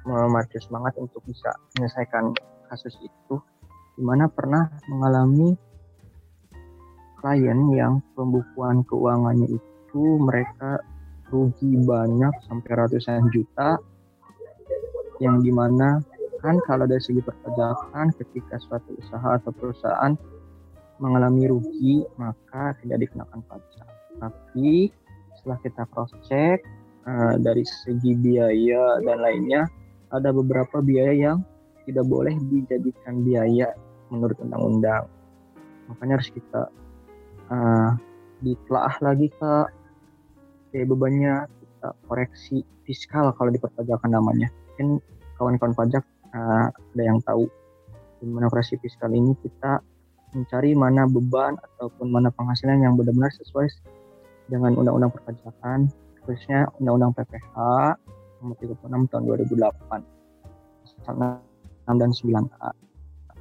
memacu 0.08 0.56
semangat 0.64 0.96
untuk 0.96 1.20
bisa 1.28 1.52
menyelesaikan 1.76 2.32
kasus 2.72 2.96
itu 3.04 3.36
di 4.00 4.02
mana 4.06 4.24
pernah 4.32 4.72
mengalami 4.88 5.52
klien 7.20 7.58
yang 7.76 8.00
pembukuan 8.16 8.80
keuangannya 8.88 9.50
itu 9.50 10.02
mereka 10.22 10.78
rugi 11.28 11.74
banyak 11.82 12.30
sampai 12.46 12.70
ratusan 12.70 13.26
juta 13.34 13.82
yang 15.18 15.42
di 15.42 15.50
mana 15.50 15.98
kan 16.38 16.60
kalau 16.68 16.86
dari 16.86 17.02
segi 17.02 17.18
perpajakan 17.24 18.14
ketika 18.14 18.62
suatu 18.62 18.94
usaha 19.00 19.40
atau 19.42 19.50
perusahaan 19.50 20.14
mengalami 20.98 21.48
rugi 21.50 22.04
maka 22.16 22.72
tidak 22.80 23.08
dikenakan 23.08 23.40
pajak. 23.46 23.88
Tapi 24.16 24.88
setelah 25.36 25.58
kita 25.60 25.82
cross 25.92 26.12
check 26.24 26.64
uh, 27.04 27.36
dari 27.36 27.62
segi 27.64 28.16
biaya 28.16 29.00
dan 29.04 29.20
lainnya 29.20 29.68
ada 30.10 30.32
beberapa 30.32 30.80
biaya 30.80 31.12
yang 31.12 31.38
tidak 31.86 32.06
boleh 32.08 32.34
dijadikan 32.50 33.22
biaya 33.22 33.70
menurut 34.10 34.38
undang-undang. 34.42 35.06
Makanya 35.86 36.18
harus 36.18 36.30
kita 36.34 36.62
uh, 37.52 37.90
ditelaah 38.42 38.96
lagi 39.02 39.30
ke 39.30 39.52
biaya 40.74 40.86
bebannya 40.88 41.46
kita 41.46 41.88
koreksi 42.10 42.66
fiskal 42.84 43.30
kalau 43.38 43.50
di 43.54 43.60
perpajakan 43.62 44.10
namanya. 44.10 44.50
Mungkin 44.74 44.98
kawan-kawan 45.38 45.74
pajak 45.78 46.04
uh, 46.34 46.68
ada 46.72 47.02
yang 47.02 47.22
tahu 47.22 47.46
di 48.20 48.26
fiskal 48.80 49.12
ini 49.12 49.36
kita 49.44 49.78
mencari 50.36 50.76
mana 50.76 51.08
beban 51.08 51.56
ataupun 51.56 52.12
mana 52.12 52.28
penghasilan 52.28 52.84
yang 52.84 52.92
benar-benar 52.92 53.32
sesuai 53.40 53.72
dengan 54.52 54.76
undang-undang 54.76 55.10
perpajakan 55.16 55.88
khususnya 56.20 56.68
undang-undang 56.76 57.16
PPH 57.16 57.56
nomor 58.44 58.56
36 58.60 59.10
tahun 59.10 59.22
2008 59.24 60.04
pasal 60.84 61.14
6 61.88 62.00
dan 62.02 62.10
9A. 62.12 62.70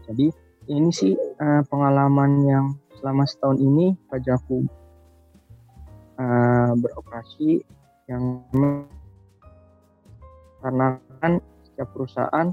Jadi 0.07 0.27
ini 0.71 0.89
sih 0.93 1.13
uh, 1.17 1.61
pengalaman 1.67 2.31
yang 2.45 2.65
selama 2.97 3.25
setahun 3.25 3.57
ini 3.59 3.93
pajakku 4.09 4.65
uh, 6.17 6.71
beroperasi 6.77 7.61
yang 8.09 8.41
karena 10.61 10.97
kan 11.21 11.41
setiap 11.65 11.89
perusahaan 11.93 12.47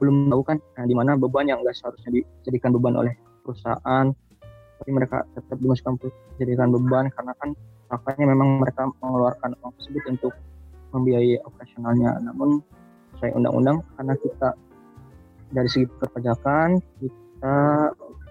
belum 0.00 0.32
tahu 0.32 0.42
kan 0.42 0.56
nah, 0.80 0.84
di 0.88 0.94
mana 0.96 1.14
beban 1.14 1.44
yang 1.44 1.60
nggak 1.60 1.76
seharusnya 1.76 2.10
dijadikan 2.10 2.72
beban 2.72 2.96
oleh 2.96 3.12
perusahaan 3.44 4.08
tapi 4.80 4.90
mereka 4.96 5.28
tetap 5.36 5.60
dimasukkan 5.60 6.08
dijadikan 6.40 6.72
beban 6.72 7.12
karena 7.12 7.36
kan 7.36 7.52
makanya 7.92 8.24
memang 8.32 8.62
mereka 8.62 8.88
mengeluarkan 9.02 9.52
uang 9.60 9.72
tersebut 9.76 10.02
untuk 10.08 10.32
membiayai 10.94 11.42
operasionalnya. 11.42 12.18
Namun 12.22 12.62
sesuai 13.18 13.36
undang-undang 13.36 13.82
karena 13.98 14.14
kita 14.16 14.48
dari 15.50 15.68
segi 15.68 15.86
perpajakan 15.90 16.78
kita 17.02 17.58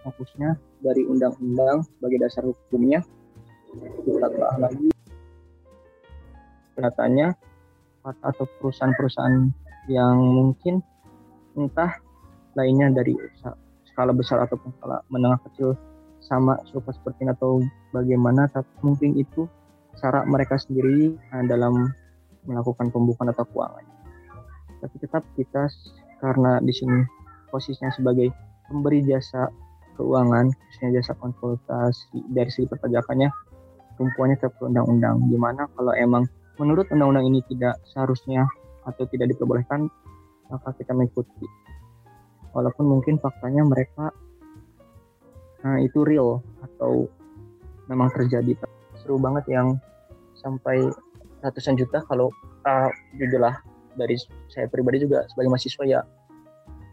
fokusnya 0.07 0.55
dari 0.79 1.03
undang-undang 1.03 1.83
sebagai 1.83 2.17
dasar 2.23 2.47
hukumnya 2.47 3.03
kita 4.07 4.27
telah 4.31 4.55
lagi 4.57 4.89
katanya 6.79 7.35
atau 8.07 8.47
perusahaan-perusahaan 8.63 9.51
yang 9.91 10.15
mungkin 10.15 10.79
entah 11.57 11.97
lainnya 12.57 12.91
dari 12.91 13.15
skala 13.89 14.11
besar 14.13 14.43
ataupun 14.45 14.73
skala 14.77 15.01
menengah 15.09 15.39
kecil 15.49 15.77
sama 16.19 16.59
serupa 16.67 16.91
seperti 16.91 17.25
atau 17.25 17.63
bagaimana 17.95 18.45
tapi 18.51 18.67
mungkin 18.83 19.15
itu 19.15 19.47
cara 19.97 20.23
mereka 20.27 20.55
sendiri 20.59 21.15
uh, 21.33 21.43
dalam 21.47 21.91
melakukan 22.47 22.91
pembukaan 22.93 23.31
atau 23.31 23.43
keuangan. 23.49 23.85
Tapi 24.79 24.95
tetap 25.01 25.23
kita 25.35 25.67
karena 26.23 26.63
di 26.63 26.71
sini 26.71 27.03
posisinya 27.51 27.91
sebagai 27.91 28.31
pemberi 28.71 29.03
jasa 29.03 29.51
keuangan 29.99 30.47
khususnya 30.47 31.03
jasa 31.03 31.11
konsultasi 31.19 32.23
dari 32.31 32.47
segi 32.47 32.71
perpajakannya 32.71 33.27
tumpuannya 33.99 34.39
ke 34.39 34.47
undang-undang. 34.63 35.19
Di 35.27 35.35
mana 35.35 35.67
kalau 35.75 35.91
emang 35.91 36.23
menurut 36.55 36.87
undang-undang 36.95 37.27
ini 37.27 37.43
tidak 37.51 37.75
seharusnya 37.91 38.47
atau 38.87 39.03
tidak 39.11 39.35
diperbolehkan 39.35 39.91
maka 40.49 40.73
kita 40.75 40.91
mengikuti. 40.97 41.45
Walaupun 42.51 42.85
mungkin 42.89 43.21
faktanya 43.21 43.61
mereka 43.61 44.09
nah, 45.61 45.77
itu 45.77 46.01
real 46.01 46.41
atau 46.65 47.05
memang 47.85 48.09
terjadi. 48.13 48.57
Seru 48.97 49.21
banget 49.21 49.45
yang 49.53 49.77
sampai 50.37 50.89
ratusan 51.45 51.77
juta 51.77 52.01
kalau 52.09 52.33
uh, 52.65 52.89
jujurlah 53.15 53.61
dari 53.95 54.17
saya 54.49 54.65
pribadi 54.67 55.05
juga 55.05 55.23
sebagai 55.29 55.53
mahasiswa 55.53 55.83
ya. 55.85 56.01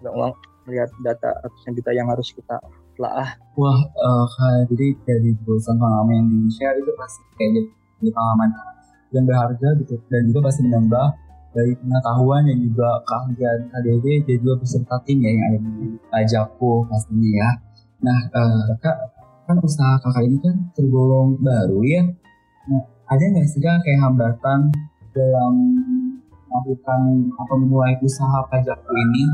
Nggak 0.05 0.13
uang 0.13 0.33
melihat 0.69 0.91
data 1.01 1.31
ratusan 1.41 1.73
juta 1.79 1.91
yang 1.97 2.09
harus 2.13 2.29
kita 2.35 2.59
telah 2.97 3.37
wah 3.61 3.77
uh, 3.77 4.65
jadi 4.73 4.97
dari 5.05 5.37
bosan 5.45 5.77
pengalaman 5.77 6.17
yang 6.17 6.29
di 6.33 6.49
share 6.49 6.77
itu 6.81 6.93
pasti 6.97 7.23
kayak 7.41 7.51
jadi 8.01 8.11
pengalaman. 8.13 8.49
Yang 9.15 9.25
berharga 9.31 9.69
gitu 9.81 9.95
dan 10.11 10.23
juga 10.29 10.41
pasti 10.51 10.61
menambah 10.67 11.07
dari 11.57 11.73
pengetahuan 11.81 12.45
dan 12.45 12.59
juga 12.61 13.01
keahlian 13.09 13.59
KDW 13.73 14.05
dan 14.29 14.37
juga 14.45 14.55
beserta 14.61 14.97
tim 15.09 15.19
ya 15.25 15.31
yang 15.33 15.45
ada 15.49 15.59
di 15.65 16.25
Japo 16.29 16.85
pastinya 16.85 17.31
ya. 17.33 17.51
Nah, 18.05 18.19
uh, 18.37 18.77
kak 18.85 18.97
kan 19.49 19.57
usaha 19.65 19.97
kakak 20.05 20.29
ini 20.29 20.37
kan 20.45 20.57
tergolong 20.77 21.41
baru 21.41 21.81
ya. 21.81 22.03
Nah, 22.69 22.83
ada 23.09 23.23
nggak 23.25 23.49
sih 23.49 23.65
kak 23.65 23.81
kayak 23.89 24.01
hambatan 24.05 24.69
dalam 25.17 25.55
melakukan 26.53 27.01
atau 27.41 27.57
memulai 27.57 27.97
usaha 28.05 28.45
pajakku 28.53 28.93
ini? 28.93 29.25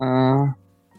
Uh, 0.00 0.48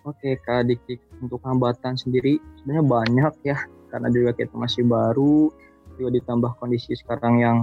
Oke 0.01 0.33
okay, 0.33 0.41
kak 0.41 0.65
Dik, 0.65 0.81
untuk 1.21 1.41
hambatan 1.45 1.93
sendiri 1.93 2.41
sebenarnya 2.57 2.85
banyak 2.85 3.33
ya 3.45 3.57
karena 3.93 4.09
juga 4.09 4.33
kita 4.33 4.57
masih 4.57 4.81
baru 4.81 5.53
juga 5.93 6.09
ditambah 6.17 6.57
kondisi 6.57 6.97
sekarang 6.97 7.37
yang 7.37 7.57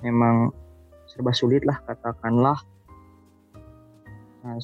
memang 0.00 0.56
serba 1.16 1.32
sulit 1.32 1.64
lah 1.64 1.80
katakanlah. 1.88 2.60
Nah, 4.44 4.60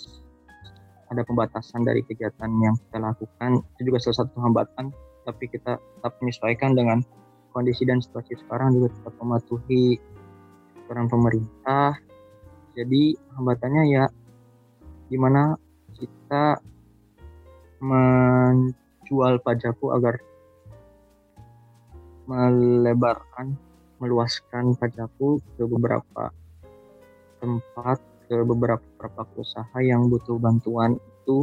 ada 1.08 1.24
pembatasan 1.24 1.80
dari 1.80 2.04
kegiatan 2.04 2.52
yang 2.60 2.76
kita 2.76 3.00
lakukan. 3.00 3.64
Itu 3.76 3.88
juga 3.88 3.98
salah 4.04 4.28
satu 4.28 4.36
hambatan 4.44 4.92
tapi 5.24 5.48
kita 5.48 5.80
tetap 5.80 6.12
menyesuaikan 6.20 6.76
dengan 6.76 7.00
kondisi 7.56 7.88
dan 7.88 8.04
situasi 8.04 8.36
sekarang 8.44 8.76
juga 8.76 8.92
tetap 8.92 9.14
mematuhi 9.16 9.96
peran 10.84 11.08
pemerintah. 11.08 11.96
Jadi 12.76 13.16
hambatannya 13.32 13.82
ya 13.88 14.04
gimana 15.08 15.56
kita 15.96 16.60
menjual 17.80 19.40
pajakku 19.40 19.92
agar 19.92 20.20
melebarkan 22.28 23.56
meluaskan 24.00 24.74
pajakku 24.74 25.38
ke 25.54 25.62
beberapa 25.68 26.32
tempat 27.42 27.98
ke 28.30 28.38
beberapa 28.46 28.80
beberapa 28.96 29.26
usaha 29.34 29.76
yang 29.82 30.06
butuh 30.06 30.38
bantuan 30.38 30.94
itu 30.94 31.42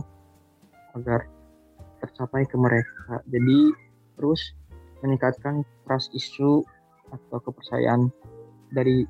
agar 0.96 1.28
tercapai 2.00 2.48
ke 2.48 2.56
mereka. 2.56 3.20
Jadi 3.28 3.76
terus 4.16 4.56
meningkatkan 5.04 5.68
trust 5.84 6.16
isu 6.16 6.64
atau 7.12 7.38
kepercayaan 7.44 8.08
dari 8.72 9.04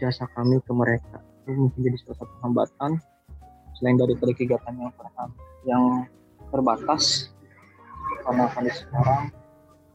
jasa 0.00 0.24
kami 0.32 0.56
ke 0.64 0.72
mereka. 0.72 1.20
Itu 1.44 1.68
mungkin 1.68 1.80
jadi 1.84 1.96
salah 2.00 2.24
satu 2.24 2.34
hambatan 2.40 2.92
selain 3.76 3.96
dari 4.00 4.16
kegiatan 4.16 4.74
yang 4.76 4.92
yang 5.68 5.84
terbatas 6.48 7.32
karena 8.26 8.44
kondisi 8.52 8.84
sekarang 8.84 9.32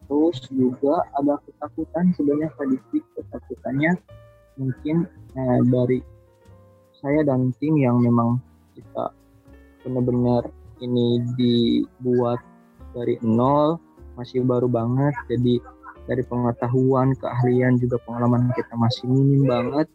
terus 0.05 0.37
juga 0.53 1.01
ada 1.17 1.41
ketakutan 1.45 2.13
sebenarnya 2.13 2.49
sedikit 2.57 3.03
ketakutannya 3.17 3.91
mungkin 4.55 5.09
eh, 5.35 5.61
dari 5.69 5.99
saya 7.05 7.21
dan 7.21 7.53
tim 7.61 7.77
yang 7.77 8.01
memang 8.01 8.41
kita 8.73 9.13
benar-benar 9.85 10.49
ini 10.81 11.21
dibuat 11.37 12.41
dari 12.97 13.21
nol 13.21 13.77
masih 14.17 14.41
baru 14.41 14.65
banget 14.65 15.13
jadi 15.29 15.61
dari 16.09 16.25
pengetahuan 16.25 17.13
keahlian 17.21 17.77
juga 17.77 18.01
pengalaman 18.09 18.49
kita 18.57 18.73
masih 18.73 19.05
minim 19.05 19.45
banget 19.45 19.85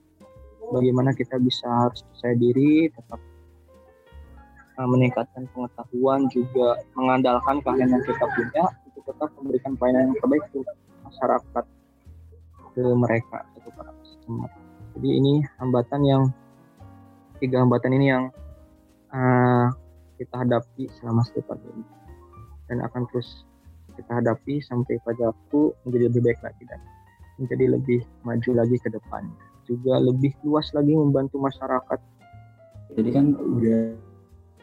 bagaimana 0.70 1.10
kita 1.10 1.34
bisa 1.42 1.66
harus 1.66 2.06
percaya 2.14 2.38
diri 2.38 2.86
tetap 2.94 3.18
uh, 4.78 4.86
meningkatkan 4.86 5.50
pengetahuan 5.50 6.30
juga 6.30 6.78
mengandalkan 6.94 7.58
keahlian 7.58 7.90
yang 7.90 8.04
kita 8.06 8.22
punya 8.38 8.64
tetap 9.02 9.34
memberikan 9.34 9.74
pelayanan 9.74 10.14
yang 10.14 10.18
terbaik 10.22 10.44
ke 10.54 10.62
masyarakat 11.02 11.64
ke 12.70 12.84
mereka 12.94 13.38
ke 13.58 13.68
para 13.74 13.90
customer. 13.98 14.50
Jadi 14.94 15.08
ini 15.10 15.34
hambatan 15.58 16.00
yang 16.06 16.22
tiga 17.40 17.64
hambatan 17.64 17.96
ini 17.96 18.06
yang 18.12 18.24
uh, 19.10 19.66
kita 20.20 20.44
hadapi 20.44 20.86
selama 21.00 21.24
tahun 21.24 21.60
ini. 21.72 21.84
Dan 22.70 22.84
akan 22.86 23.02
terus 23.10 23.48
kita 23.96 24.22
hadapi 24.22 24.62
sampai 24.62 25.00
pajakku 25.02 25.74
menjadi 25.84 26.12
lebih 26.12 26.22
baik 26.30 26.40
lagi 26.44 26.62
dan 26.68 26.80
menjadi 27.40 27.64
lebih 27.74 28.00
maju 28.22 28.50
lagi 28.54 28.76
ke 28.78 28.88
depan. 28.92 29.26
Juga 29.66 29.98
lebih 29.98 30.36
luas 30.46 30.70
lagi 30.76 30.92
membantu 30.92 31.40
masyarakat. 31.40 31.98
Jadi 32.94 33.10
kan 33.10 33.34
udah 33.34 33.96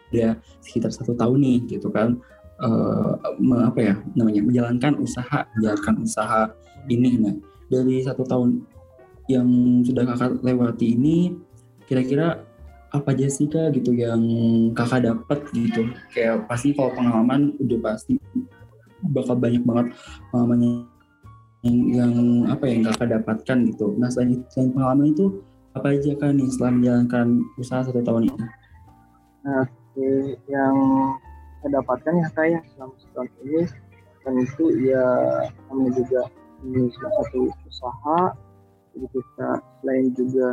udah 0.08 0.32
sekitar 0.64 0.94
satu 0.96 1.12
tahun 1.20 1.44
nih 1.44 1.60
gitu 1.68 1.92
kan 1.92 2.16
uh, 2.64 3.20
apa 3.44 3.80
ya 3.84 3.96
namanya 4.16 4.40
menjalankan 4.40 4.94
usaha 5.04 5.44
menjalankan 5.58 5.96
usaha 6.00 6.42
ini. 6.88 7.20
Nah 7.20 7.36
dari 7.68 8.00
satu 8.04 8.24
tahun 8.24 8.64
yang 9.28 9.48
sudah 9.84 10.08
kakak 10.08 10.40
lewati 10.40 10.96
ini 10.96 11.36
kira-kira 11.88 12.47
apa 12.98 13.14
aja 13.14 13.28
sih 13.30 13.46
kak 13.46 13.78
gitu 13.78 13.94
yang 13.94 14.22
kakak 14.74 15.06
dapat 15.06 15.40
gitu. 15.54 15.94
Kayak 16.12 16.50
pasti 16.50 16.74
kalau 16.74 16.92
pengalaman 16.98 17.54
udah 17.62 17.80
pasti 17.82 18.18
bakal 19.14 19.38
banyak 19.38 19.62
banget 19.62 19.94
pengalaman 20.34 20.60
yang, 21.62 21.78
yang 21.94 22.14
apa 22.50 22.64
ya, 22.66 22.72
yang 22.78 22.84
kakak 22.92 23.08
dapatkan 23.22 23.58
gitu. 23.70 23.94
Nah 23.96 24.10
selain, 24.10 24.42
pengalaman 24.52 25.14
itu 25.14 25.46
apa 25.78 25.94
aja 25.94 26.12
kan 26.18 26.34
nih 26.34 26.50
setelah 26.50 26.74
menjalankan 26.74 27.28
usaha 27.62 27.86
satu 27.86 28.02
tahun 28.02 28.34
ini 28.34 28.46
nah 29.46 29.64
yang 30.50 30.76
saya 31.62 31.70
dapatkan 31.78 32.14
ya 32.18 32.28
saya 32.34 32.60
selama 32.74 32.98
setahun 32.98 33.30
ini 33.46 33.62
dan 34.26 34.34
itu 34.42 34.64
ya 34.90 35.06
kami 35.70 35.94
juga 35.94 36.22
ini 36.66 36.90
salah 36.98 37.14
satu 37.22 37.40
usaha 37.70 38.20
jadi 38.98 39.08
kita 39.14 39.50
selain 39.62 40.06
juga 40.18 40.48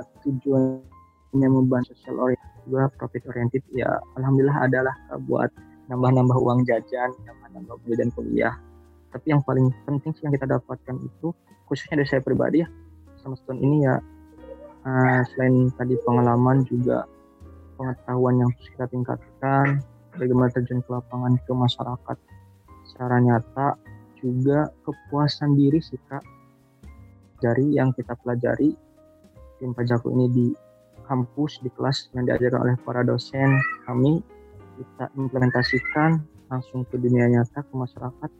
tujuannya 1.34 1.50
membantu 1.50 1.98
social 1.98 2.22
oriented 2.22 2.54
juga 2.62 2.86
profit 2.94 3.26
oriented 3.26 3.66
ya 3.74 3.90
alhamdulillah 4.14 4.70
adalah 4.70 4.94
buat 5.26 5.50
nambah-nambah 5.90 6.38
uang 6.38 6.62
jajan 6.62 7.10
nambah-nambah 7.26 7.74
beli 7.82 7.98
dan 7.98 8.08
kuliah. 8.14 8.54
Tapi 9.10 9.34
yang 9.34 9.42
paling 9.42 9.74
penting 9.82 10.14
sih 10.14 10.22
yang 10.30 10.34
kita 10.38 10.46
dapatkan 10.46 10.94
itu 11.02 11.34
khususnya 11.66 11.98
dari 11.98 12.08
saya 12.08 12.22
pribadi 12.22 12.62
ya 12.62 12.68
sama 13.18 13.34
setahun 13.34 13.58
ini 13.66 13.76
ya 13.82 13.98
uh, 14.86 15.20
selain 15.34 15.74
tadi 15.74 15.98
pengalaman 16.06 16.62
juga 16.70 17.02
pengetahuan 17.74 18.38
yang 18.38 18.50
harus 18.54 18.68
kita 18.70 18.86
tingkatkan 18.94 19.66
bagaimana 20.14 20.54
terjun 20.54 20.78
ke 20.86 20.90
lapangan 20.94 21.34
ke 21.42 21.50
masyarakat 21.50 22.16
secara 22.86 23.16
nyata 23.18 23.68
juga 24.22 24.70
kepuasan 24.86 25.58
diri 25.58 25.82
sih 25.82 25.98
kak 26.06 26.22
dari 27.42 27.74
yang 27.74 27.90
kita 27.96 28.14
pelajari 28.22 28.76
tim 29.58 29.72
pajaku 29.72 30.12
ini 30.14 30.26
di 30.30 30.46
kampus 31.04 31.60
di 31.60 31.70
kelas 31.72 32.10
yang 32.16 32.28
diajarkan 32.28 32.60
oleh 32.64 32.76
para 32.82 33.04
dosen 33.04 33.60
kami 33.84 34.24
kita 34.74 35.06
implementasikan 35.14 36.24
langsung 36.50 36.82
ke 36.88 36.98
dunia 36.98 37.30
nyata 37.30 37.62
ke 37.62 37.74
masyarakat 37.74 38.30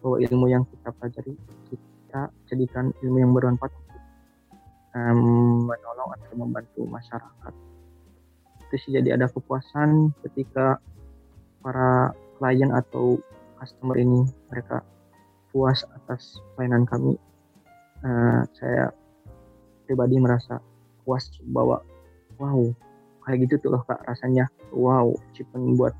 bahwa 0.00 0.16
ilmu 0.20 0.46
yang 0.48 0.64
kita 0.68 0.88
pelajari 0.96 1.34
kita 1.68 2.20
jadikan 2.48 2.92
ilmu 3.04 3.18
yang 3.20 3.32
bermanfaat 3.32 3.72
um, 4.94 5.66
menolong 5.66 6.10
atau 6.18 6.34
membantu 6.34 6.82
masyarakat. 6.88 7.54
Itu 8.66 8.74
sih 8.80 8.90
jadi 8.98 9.18
ada 9.18 9.26
kepuasan 9.30 10.14
ketika 10.26 10.78
para 11.60 12.14
klien 12.40 12.72
atau 12.72 13.20
customer 13.60 13.96
ini 14.00 14.24
mereka 14.48 14.80
puas 15.52 15.84
atas 15.92 16.40
pelayanan 16.56 16.86
kami. 16.88 17.14
Uh, 18.00 18.42
saya 18.56 18.88
pribadi 19.84 20.16
merasa 20.16 20.56
puas 21.04 21.28
bahwa 21.52 21.84
wow. 22.40 22.60
Kayak 23.28 23.38
gitu 23.46 23.68
tuh 23.68 23.70
loh 23.76 23.82
kak 23.84 24.00
rasanya. 24.08 24.48
Wow 24.72 25.14
achievement 25.30 25.76
buat 25.76 25.94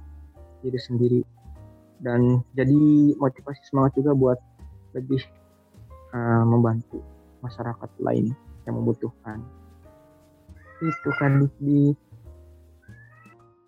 diri 0.65 0.81
sendiri. 0.81 1.21
Dan 2.01 2.41
jadi 2.57 3.13
motivasi 3.21 3.61
semangat 3.69 3.93
juga 4.01 4.17
buat 4.17 4.39
lebih 4.97 5.21
uh, 6.17 6.45
membantu 6.49 7.05
masyarakat 7.45 7.91
lain 8.01 8.33
yang 8.65 8.75
membutuhkan. 8.81 9.45
Itu 10.81 11.11
kan 11.21 11.45
di 11.61 11.93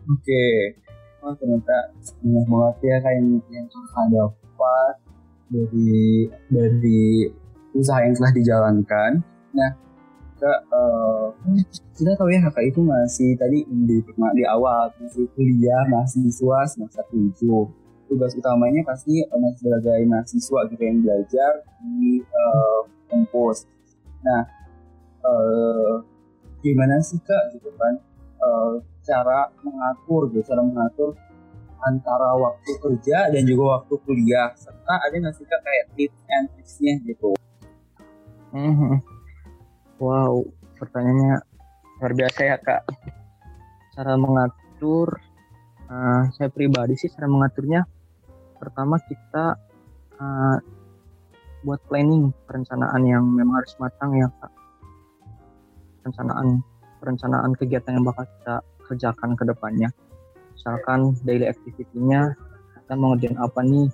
oke. 0.09 0.25
Okay. 0.25 0.81
oh 1.23 1.31
ternyata 1.39 1.95
banyak 2.19 2.47
banget 2.51 2.77
ya 2.83 2.97
kayak 2.99 3.19
yang 3.47 3.67
ada 3.95 4.35
dapat 4.35 4.95
dari 5.53 6.27
dari 6.49 7.03
usaha 7.77 8.01
yang 8.03 8.15
telah 8.17 8.33
dijalankan. 8.33 9.11
Nah 9.53 9.71
kak 10.42 10.59
uh, 10.74 11.31
kita 11.94 12.18
tahu 12.18 12.35
ya 12.35 12.42
kakak 12.50 12.74
itu 12.74 12.83
masih 12.83 13.38
tadi 13.38 13.62
di 13.62 14.02
di 14.11 14.44
awal 14.50 14.90
masih 14.98 15.31
kuliah 15.38 15.87
mahasiswa 15.87 16.66
semester 16.66 17.07
tujuh 17.14 17.70
tugas 18.11 18.35
utamanya 18.35 18.83
pasti 18.83 19.22
uh, 19.22 19.52
sebagai 19.55 20.02
mahasiswa 20.11 20.61
gitu 20.66 20.83
yang 20.83 20.98
belajar 21.00 21.52
di 21.81 22.20
uh, 22.26 22.81
kampus. 23.07 23.70
Nah, 24.26 24.42
uh, 25.22 26.02
gimana 26.61 26.98
sih 26.98 27.22
kak 27.22 27.55
gitu 27.55 27.70
kan 27.78 28.02
uh, 28.42 28.83
cara 29.07 29.46
mengatur 29.62 30.26
gitu, 30.35 30.42
cara 30.42 30.61
mengatur 30.66 31.14
antara 31.83 32.35
waktu 32.38 32.78
kerja 32.78 33.31
dan 33.31 33.42
juga 33.46 33.78
waktu 33.78 33.94
kuliah 34.07 34.55
serta 34.59 34.94
ada 35.07 35.14
nggak 35.14 35.35
sih 35.38 35.46
kak 35.46 35.61
kayak 35.62 35.87
tips 35.94 36.20
and 36.35 36.46
tricksnya 36.55 36.94
gitu? 37.07 37.31
Mm-hmm. 38.52 39.12
Wow, 40.03 40.43
pertanyaannya 40.83 41.47
luar 42.03 42.12
biasa 42.19 42.41
ya 42.43 42.59
kak. 42.59 42.83
Cara 43.95 44.19
mengatur, 44.19 45.15
uh, 45.87 46.27
saya 46.35 46.51
pribadi 46.51 46.99
sih 46.99 47.07
cara 47.07 47.31
mengaturnya 47.31 47.87
pertama 48.59 48.99
kita 49.07 49.55
uh, 50.19 50.59
buat 51.62 51.79
planning 51.87 52.35
perencanaan 52.51 53.07
yang 53.07 53.23
memang 53.23 53.62
harus 53.62 53.79
matang 53.79 54.19
ya 54.19 54.27
kak. 54.43 54.51
Perencanaan 56.03 56.67
perencanaan 56.99 57.55
kegiatan 57.55 57.95
yang 57.95 58.03
bakal 58.03 58.27
kita 58.27 58.59
kerjakan 58.91 59.38
ke 59.38 59.47
depannya. 59.47 59.95
Misalkan 60.59 61.15
daily 61.23 61.47
activity-nya 61.47 62.35
kita 62.75 62.99
mau 62.99 63.15
ngerjain 63.15 63.38
apa 63.38 63.62
nih? 63.62 63.87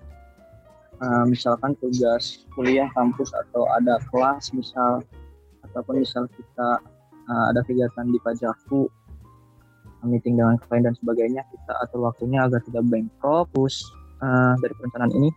Uh, 1.05 1.29
misalkan 1.29 1.77
tugas 1.77 2.49
kuliah 2.57 2.89
kampus 2.97 3.29
atau 3.37 3.69
ada 3.77 4.01
kelas 4.09 4.57
misal 4.57 5.05
ataupun 5.79 6.03
misal 6.03 6.27
kita 6.35 6.83
uh, 7.31 7.45
ada 7.55 7.63
kegiatan 7.63 8.11
di 8.11 8.19
pajakku 8.19 8.91
meeting 10.03 10.35
dengan 10.35 10.59
klien 10.67 10.83
dan 10.91 10.95
sebagainya 10.99 11.47
kita 11.55 11.73
atur 11.87 12.11
waktunya 12.11 12.43
agar 12.43 12.59
tidak 12.67 12.83
bengkok. 12.91 13.47
Terus 13.55 13.87
uh, 14.19 14.59
dari 14.59 14.75
perencanaan 14.75 15.15
ini 15.15 15.31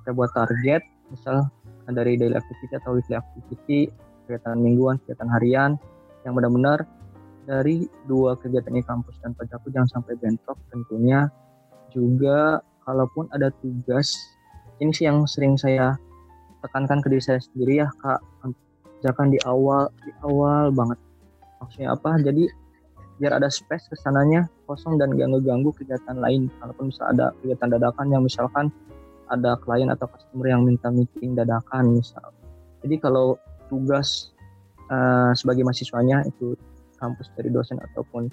kita 0.00 0.16
buat 0.16 0.32
target 0.32 0.80
misal 1.12 1.44
dari 1.92 2.16
daily 2.16 2.32
activity 2.32 2.72
atau 2.72 2.96
weekly 2.96 3.20
activity 3.20 3.80
kegiatan 4.24 4.56
mingguan 4.56 4.96
kegiatan 5.04 5.28
harian 5.28 5.70
yang 6.24 6.32
benar-benar 6.32 6.88
dari 7.44 7.84
dua 8.08 8.38
kegiatan 8.40 8.72
ini 8.72 8.86
kampus 8.86 9.20
dan 9.20 9.36
pajakku 9.36 9.68
jangan 9.74 10.00
sampai 10.00 10.16
bentrok 10.16 10.56
tentunya. 10.72 11.28
Juga 11.92 12.64
kalaupun 12.88 13.28
ada 13.36 13.52
tugas 13.60 14.16
ini 14.80 14.88
sih 14.96 15.04
yang 15.04 15.28
sering 15.28 15.60
saya 15.60 15.92
tekankan 16.64 17.04
ke 17.04 17.12
diri 17.12 17.20
saya 17.20 17.40
sendiri 17.42 17.84
ya 17.84 17.88
kak 18.00 18.22
jangan 19.02 19.28
di 19.28 19.38
awal 19.44 19.90
di 20.02 20.10
awal 20.24 20.70
banget. 20.72 20.98
Maksudnya 21.60 21.94
apa? 21.94 22.18
Jadi 22.22 22.48
biar 23.20 23.38
ada 23.38 23.46
space 23.52 23.86
ke 23.92 23.96
sananya 23.98 24.50
kosong 24.66 24.98
dan 24.98 25.14
gak 25.14 25.30
ngeganggu 25.30 25.70
kegiatan 25.76 26.16
lain. 26.18 26.48
Kalaupun 26.58 26.90
bisa 26.90 27.10
ada 27.10 27.30
kegiatan 27.42 27.68
dadakan 27.70 28.06
yang 28.10 28.22
misalkan 28.24 28.70
ada 29.30 29.58
klien 29.60 29.88
atau 29.90 30.08
customer 30.10 30.46
yang 30.50 30.62
minta 30.66 30.90
meeting 30.90 31.36
dadakan 31.36 31.98
misal. 31.98 32.34
Jadi 32.82 32.98
kalau 32.98 33.38
tugas 33.70 34.34
uh, 34.90 35.32
sebagai 35.32 35.62
mahasiswanya 35.62 36.26
itu 36.26 36.58
kampus 36.98 37.30
dari 37.34 37.50
dosen 37.50 37.78
ataupun 37.80 38.30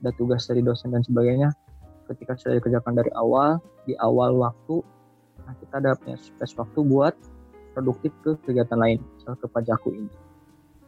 ada 0.00 0.10
tugas 0.16 0.44
dari 0.46 0.60
dosen 0.60 0.92
dan 0.92 1.02
sebagainya 1.04 1.52
ketika 2.06 2.38
sudah 2.38 2.62
dikerjakan 2.62 2.94
dari 2.94 3.10
awal 3.18 3.58
di 3.84 3.98
awal 3.98 4.38
waktu 4.38 4.80
nah 5.44 5.54
kita 5.58 5.78
ada 5.78 5.92
punya 5.98 6.16
space 6.18 6.54
waktu 6.58 6.80
buat 6.86 7.14
produktif 7.76 8.08
ke 8.24 8.32
kegiatan 8.48 8.80
lain 8.80 8.96
misal 9.20 9.36
ke 9.36 9.44
pajakku 9.52 9.92
ini. 9.92 10.08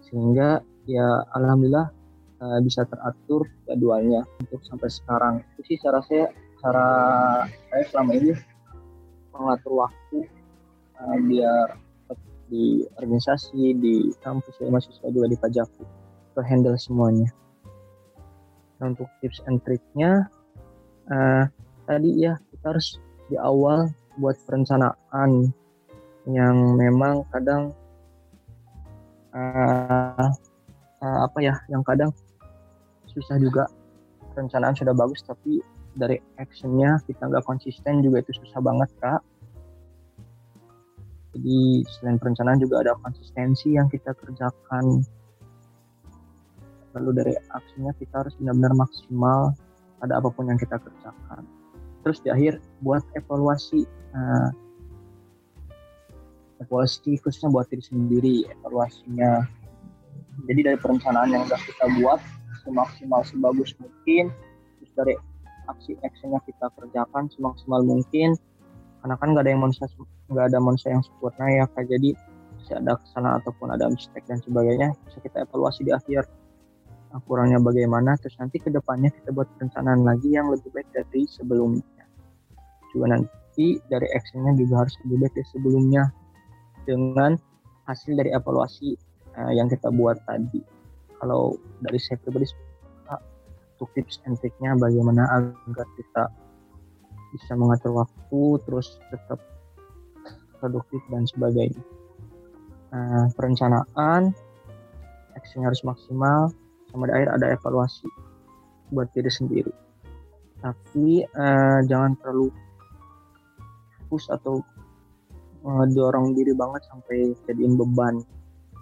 Sehingga 0.08 0.64
ya 0.88 1.04
alhamdulillah 1.36 1.92
uh, 2.40 2.58
bisa 2.64 2.88
teratur 2.88 3.44
jadwalnya 3.68 4.24
untuk 4.40 4.64
sampai 4.64 4.88
sekarang. 4.88 5.34
Itu 5.52 5.60
sih 5.68 5.76
cara 5.84 6.00
saya 6.08 6.32
cara 6.64 6.88
saya 7.68 7.84
selama 7.92 8.16
ini 8.16 8.32
mengatur 9.36 9.84
waktu 9.84 10.18
uh, 10.96 11.18
biar 11.28 11.76
di 12.48 12.80
organisasi 12.96 13.76
di 13.76 14.08
kampus 14.24 14.56
ya 14.56 14.72
mahasiswa 14.72 15.12
juga 15.12 15.28
di 15.28 15.36
pajakku 15.36 15.84
ke 16.32 16.40
handle 16.40 16.80
semuanya. 16.80 17.28
Nah, 18.80 18.96
untuk 18.96 19.10
tips 19.20 19.44
and 19.44 19.60
triknya 19.68 20.32
uh, 21.12 21.44
tadi 21.84 22.24
ya 22.24 22.40
kita 22.48 22.72
harus 22.72 22.96
di 23.28 23.36
awal 23.36 23.92
buat 24.16 24.40
perencanaan 24.48 25.52
yang 26.28 26.76
memang 26.76 27.24
kadang 27.32 27.72
uh, 29.32 30.28
uh, 31.00 31.18
apa 31.24 31.38
ya 31.40 31.56
yang 31.72 31.80
kadang 31.80 32.12
susah 33.08 33.40
juga. 33.40 33.64
Perencanaan 34.36 34.76
sudah 34.76 34.94
bagus 34.94 35.24
tapi 35.26 35.58
dari 35.98 36.20
actionnya 36.38 37.02
kita 37.10 37.26
nggak 37.26 37.42
konsisten 37.42 38.04
juga 38.04 38.22
itu 38.22 38.36
susah 38.44 38.60
banget 38.62 38.86
kak. 39.02 39.18
Jadi 41.34 41.82
selain 41.98 42.18
perencanaan 42.20 42.60
juga 42.62 42.86
ada 42.86 42.92
konsistensi 43.02 43.74
yang 43.74 43.90
kita 43.90 44.14
kerjakan. 44.14 45.02
Lalu 46.94 47.10
dari 47.14 47.34
aksinya 47.34 47.92
kita 47.98 48.26
harus 48.26 48.34
benar-benar 48.38 48.74
maksimal 48.78 49.40
pada 49.98 50.22
apa 50.22 50.28
pun 50.30 50.46
yang 50.46 50.58
kita 50.58 50.78
kerjakan. 50.78 51.42
Terus 52.06 52.18
di 52.22 52.30
akhir 52.30 52.62
buat 52.80 53.02
evaluasi 53.18 53.84
uh, 54.14 54.50
evaluasi 56.62 57.18
khususnya 57.22 57.50
buat 57.50 57.66
diri 57.70 57.82
sendiri 57.82 58.34
evaluasinya. 58.58 59.46
Jadi 60.46 60.60
dari 60.62 60.78
perencanaan 60.78 61.34
yang 61.34 61.42
sudah 61.46 61.60
kita 61.66 61.84
buat 61.98 62.20
semaksimal 62.62 63.22
sebagus 63.26 63.74
mungkin 63.80 64.30
terus 64.78 64.92
dari 64.94 65.14
aksi 65.68 65.98
actionnya 66.04 66.40
kita 66.46 66.70
kerjakan 66.78 67.28
semaksimal 67.32 67.82
mungkin 67.84 68.38
karena 69.02 69.14
kan 69.18 69.28
nggak 69.34 69.44
ada 69.46 69.50
yang 69.54 69.62
manusia 69.62 69.86
nggak 70.28 70.46
ada 70.52 70.58
manusia 70.58 70.88
yang 70.94 71.02
sempurna 71.04 71.46
ya 71.48 71.64
kayak 71.74 71.88
jadi 71.96 72.10
bisa 72.58 72.72
ada 72.82 72.98
kesalahan 73.00 73.34
ataupun 73.40 73.66
ada 73.72 73.86
mistake 73.88 74.26
dan 74.26 74.38
sebagainya 74.42 74.92
bisa 75.06 75.18
kita 75.22 75.46
evaluasi 75.46 75.86
di 75.86 75.92
akhir. 75.94 76.26
Nah, 77.08 77.24
kurangnya 77.24 77.56
bagaimana 77.56 78.20
terus 78.20 78.36
nanti 78.36 78.60
ke 78.60 78.68
depannya 78.68 79.08
kita 79.08 79.32
buat 79.32 79.48
perencanaan 79.56 80.04
lagi 80.04 80.36
yang 80.36 80.52
lebih 80.52 80.68
baik 80.76 80.84
dari 80.92 81.24
sebelumnya. 81.24 82.04
Juga 82.92 83.16
nanti 83.16 83.80
dari 83.88 84.04
actionnya 84.12 84.52
juga 84.60 84.84
harus 84.84 84.92
lebih 85.08 85.24
baik 85.24 85.32
dari 85.40 85.48
sebelumnya 85.48 86.02
dengan 86.88 87.36
hasil 87.84 88.16
dari 88.16 88.32
evaluasi 88.32 88.96
uh, 89.36 89.52
yang 89.52 89.68
kita 89.68 89.92
buat 89.92 90.16
tadi. 90.24 90.64
Kalau 91.20 91.60
dari 91.84 92.00
saya 92.00 92.16
pribadi 92.24 92.48
untuk 93.78 93.94
tips 93.94 94.18
and 94.26 94.34
triknya 94.42 94.74
bagaimana 94.74 95.22
agar 95.38 95.86
kita 95.94 96.26
bisa 97.30 97.54
mengatur 97.54 98.02
waktu 98.02 98.42
terus 98.66 98.98
tetap 99.14 99.38
produktif 100.58 100.98
dan 101.14 101.22
sebagainya. 101.30 101.78
Nah, 102.90 103.30
perencanaan 103.38 104.34
action 105.38 105.62
harus 105.62 105.86
maksimal 105.86 106.50
sama 106.90 107.06
di 107.06 107.12
akhir 107.14 107.38
ada 107.38 107.46
evaluasi 107.54 108.10
buat 108.90 109.06
diri 109.14 109.30
sendiri. 109.30 109.70
Tapi 110.58 111.22
uh, 111.38 111.78
jangan 111.86 112.18
terlalu 112.18 112.50
push 114.10 114.26
atau 114.26 114.58
uh, 115.64 115.84
dorong 115.90 116.34
diri 116.36 116.52
banget 116.54 116.82
sampai 116.86 117.34
jadiin 117.48 117.74
beban. 117.78 118.22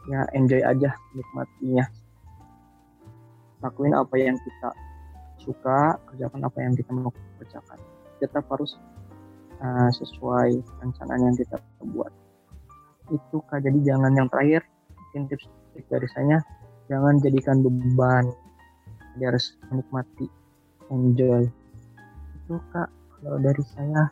Ya 0.06 0.22
enjoy 0.36 0.62
aja 0.62 0.94
nikmatinya. 1.14 1.84
Lakuin 3.64 3.94
apa 3.96 4.14
yang 4.20 4.36
kita 4.38 4.70
suka 5.42 5.98
kerjakan 6.10 6.46
apa 6.46 6.58
yang 6.62 6.74
kita 6.74 6.90
mau 6.94 7.10
kerjakan. 7.40 7.78
Tetap 8.22 8.44
harus 8.50 8.78
uh, 9.60 9.90
sesuai 9.90 10.62
rencana 10.82 11.14
yang 11.18 11.34
kita 11.34 11.58
buat. 11.90 12.12
Itu 13.10 13.42
kak. 13.50 13.62
Jadi 13.66 13.82
jangan 13.82 14.12
yang 14.14 14.30
terakhir. 14.30 14.62
Mungkin 14.94 15.32
tips 15.32 15.46
dari 15.90 16.08
saya 16.12 16.38
jangan 16.86 17.18
jadikan 17.18 17.62
beban. 17.64 18.30
Dia 19.18 19.32
harus 19.32 19.56
menikmati 19.72 20.28
enjoy. 20.92 21.50
Itu 22.44 22.62
kak 22.70 22.88
kalau 23.18 23.38
dari 23.42 23.64
saya 23.74 24.06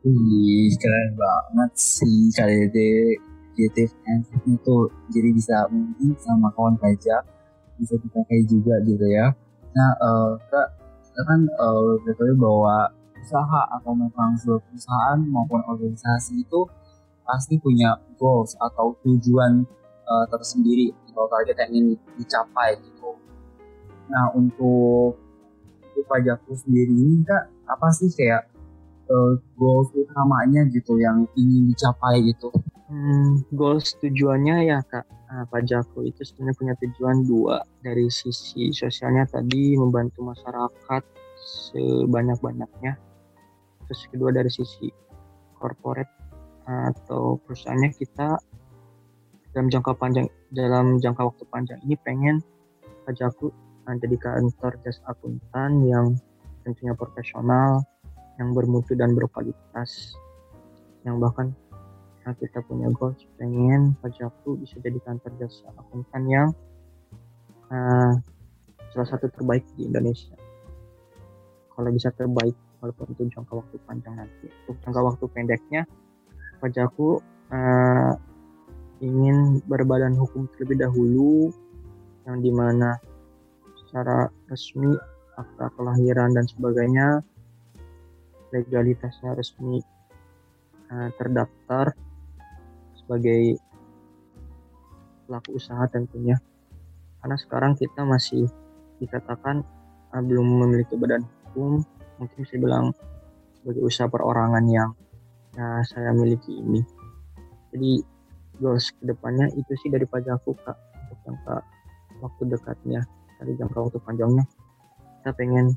Wih, 0.00 0.72
keren 0.80 1.10
banget 1.12 1.70
sih 1.76 2.32
KDD 2.32 2.78
and 4.08 4.24
itu 4.48 4.76
jadi 5.12 5.28
bisa 5.36 5.56
mungkin 5.68 6.16
sama 6.16 6.48
kawan 6.56 6.80
pajak 6.80 7.20
bisa 7.76 7.94
dipakai 8.00 8.40
juga 8.48 8.80
gitu 8.88 9.04
ya 9.04 9.28
nah 9.76 9.90
uh, 10.00 10.32
kak 10.48 10.68
kita 11.04 11.22
kan 11.28 11.40
uh, 11.60 12.32
bahwa 12.40 12.88
usaha 13.20 13.62
atau 13.76 13.92
memang 13.92 14.32
sebuah 14.40 14.64
perusahaan 14.64 15.18
maupun 15.28 15.60
organisasi 15.68 16.40
itu 16.40 16.64
pasti 17.28 17.60
punya 17.60 18.00
goals 18.16 18.56
atau 18.56 18.96
tujuan 19.04 19.62
uh, 20.08 20.26
tersendiri 20.32 20.90
atau 21.12 21.28
target 21.28 21.56
yang 21.62 21.70
ingin 21.70 21.86
dicapai 22.16 22.80
gitu. 22.80 23.14
Nah 24.08 24.32
untuk 24.34 25.20
untuk 25.84 26.04
pajakku 26.08 26.56
sendiri 26.56 26.90
ini 26.90 27.22
kak 27.22 27.52
apa 27.68 27.88
sih 27.94 28.10
kayak 28.10 28.50
uh, 29.10 29.34
goals 29.58 29.90
utamanya 29.92 30.64
gitu 30.70 30.96
yang 30.96 31.26
ingin 31.34 31.74
dicapai 31.74 32.22
gitu? 32.30 32.48
Hmm, 32.90 33.42
goals 33.54 33.94
tujuannya 34.02 34.66
ya 34.66 34.78
kak. 34.86 35.06
Nah, 35.30 35.46
pajakku 35.46 36.10
itu 36.10 36.26
sebenarnya 36.26 36.58
punya 36.58 36.74
tujuan 36.82 37.16
dua. 37.22 37.62
Dari 37.82 38.10
sisi 38.10 38.74
sosialnya 38.74 39.30
tadi 39.30 39.78
membantu 39.78 40.26
masyarakat 40.26 41.02
sebanyak-banyaknya. 41.38 42.98
Terus 43.86 44.00
kedua 44.10 44.34
dari 44.34 44.50
sisi 44.50 44.90
corporate 45.54 46.10
atau 46.66 47.38
perusahaannya 47.42 47.90
kita 47.94 48.38
dalam 49.50 49.66
jangka 49.66 49.92
panjang 49.98 50.26
dalam 50.54 51.02
jangka 51.02 51.26
waktu 51.26 51.44
panjang 51.50 51.78
ini 51.82 51.98
pengen 52.06 52.38
pajakku 53.02 53.50
jadi 53.90 54.14
kantor 54.22 54.78
jasa 54.86 55.02
akuntan 55.10 55.82
yang 55.82 56.14
tentunya 56.62 56.94
profesional 56.94 57.82
yang 58.40 58.56
bermutu 58.56 58.96
dan 58.96 59.12
berkualitas. 59.12 60.16
Yang 61.04 61.16
bahkan 61.20 61.48
nah 62.20 62.36
kita 62.36 62.60
punya 62.68 62.92
goals 63.00 63.16
pengen 63.40 63.96
pajakku 64.04 64.60
bisa 64.60 64.76
jadi 64.84 65.00
kantor 65.00 65.32
jasa 65.40 65.72
akuntan 65.72 66.22
yang 66.28 66.48
uh, 67.72 68.12
salah 68.92 69.08
satu 69.08 69.32
terbaik 69.32 69.64
di 69.76 69.88
Indonesia. 69.88 70.36
Kalau 71.72 71.90
bisa 71.92 72.12
terbaik 72.12 72.52
walaupun 72.80 73.12
itu 73.16 73.28
jangka 73.32 73.52
waktu 73.56 73.76
panjang 73.88 74.14
nanti. 74.20 74.52
Untuk 74.68 74.76
jangka 74.84 75.00
waktu 75.00 75.24
pendeknya 75.32 75.82
pajakku 76.60 77.24
uh, 77.52 78.12
ingin 79.00 79.64
berbadan 79.64 80.12
hukum 80.12 80.44
terlebih 80.56 80.84
dahulu 80.84 81.48
yang 82.28 82.44
di 82.44 82.52
mana 82.52 83.00
secara 83.80 84.28
resmi 84.52 84.92
akta 85.40 85.72
kelahiran 85.72 86.36
dan 86.36 86.44
sebagainya 86.44 87.24
legalitasnya 88.50 89.34
resmi 89.34 89.78
uh, 90.90 91.10
terdaftar 91.16 91.94
sebagai 92.98 93.58
pelaku 95.26 95.58
usaha 95.58 95.86
tentunya. 95.90 96.38
Karena 97.22 97.36
sekarang 97.38 97.72
kita 97.78 98.02
masih 98.02 98.50
dikatakan 98.98 99.62
uh, 100.14 100.22
belum 100.22 100.66
memiliki 100.66 100.98
badan 100.98 101.22
hukum 101.50 101.82
mungkin 102.20 102.38
bisa 102.44 102.60
bilang 102.60 102.92
sebagai 103.60 103.82
usaha 103.86 104.08
perorangan 104.10 104.64
yang 104.68 104.90
ya, 105.56 105.80
saya 105.86 106.12
miliki 106.12 106.58
ini. 106.58 106.82
Jadi 107.70 108.02
goals 108.60 108.92
ke 108.92 109.08
depannya 109.08 109.48
itu 109.56 109.72
sih 109.80 109.88
dari 109.88 110.04
pajakku 110.04 110.52
kak 110.66 110.76
untuk 110.76 111.18
jangka 111.24 111.56
waktu 112.20 112.42
dekatnya 112.52 113.00
dari 113.40 113.52
jangka 113.56 113.78
waktu 113.78 113.98
panjangnya. 114.04 114.44
Kita 115.20 115.32
pengen 115.36 115.72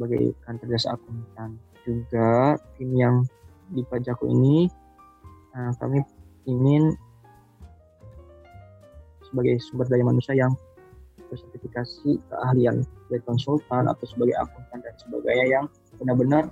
sebagai 0.00 0.32
kantor 0.48 0.66
jasa 0.72 0.96
akuntan 0.96 1.60
juga 1.84 2.56
tim 2.80 2.90
yang 2.96 3.16
di 3.68 3.84
pajakku 3.84 4.24
ini 4.32 4.72
Nah, 5.50 5.74
kami 5.82 5.98
ingin 6.46 6.94
sebagai 9.26 9.58
sumber 9.70 9.86
daya 9.90 10.06
manusia 10.06 10.34
yang 10.34 10.54
bersertifikasi 11.30 12.18
keahlian 12.30 12.82
dari 13.10 13.22
konsultan 13.22 13.86
atau 13.86 14.06
sebagai 14.06 14.34
akuntan 14.38 14.82
dan 14.82 14.94
sebagainya 14.98 15.46
yang 15.46 15.64
benar-benar 15.98 16.50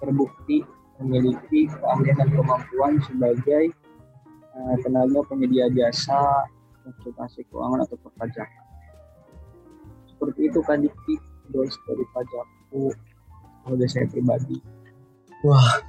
terbukti 0.00 0.64
memiliki 1.00 1.68
keahlian 1.68 2.16
dan 2.16 2.28
kemampuan 2.32 2.92
sebagai 3.04 3.72
uh, 4.56 4.76
tenaga 4.80 5.20
penyedia 5.28 5.68
jasa 5.72 6.48
konsultasi 6.84 7.44
keuangan 7.52 7.84
atau 7.84 7.96
perpajakan. 8.00 8.64
Seperti 10.08 10.52
itu 10.52 10.60
kan 10.64 10.84
goals 11.52 11.76
dari 11.84 12.04
pajakku 12.68 12.92
kalau 13.64 13.86
saya 13.88 14.06
pribadi. 14.08 14.56
Wah, 15.44 15.80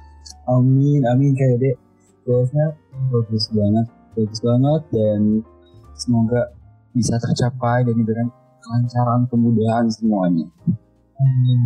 amin, 0.48 1.04
amin 1.08 1.32
kayak 1.36 1.56
dek 1.60 1.76
goalsnya 2.24 2.76
bagus 3.10 3.48
banget 3.50 3.86
bagus 4.12 4.40
banget 4.44 4.82
dan 4.92 5.20
semoga 5.96 6.52
bisa 6.92 7.16
tercapai 7.16 7.82
dan 7.86 7.94
diberikan 7.96 8.28
kelancaran 8.60 9.24
kemudahan 9.32 9.86
semuanya. 9.88 10.46
Amin. 11.18 11.60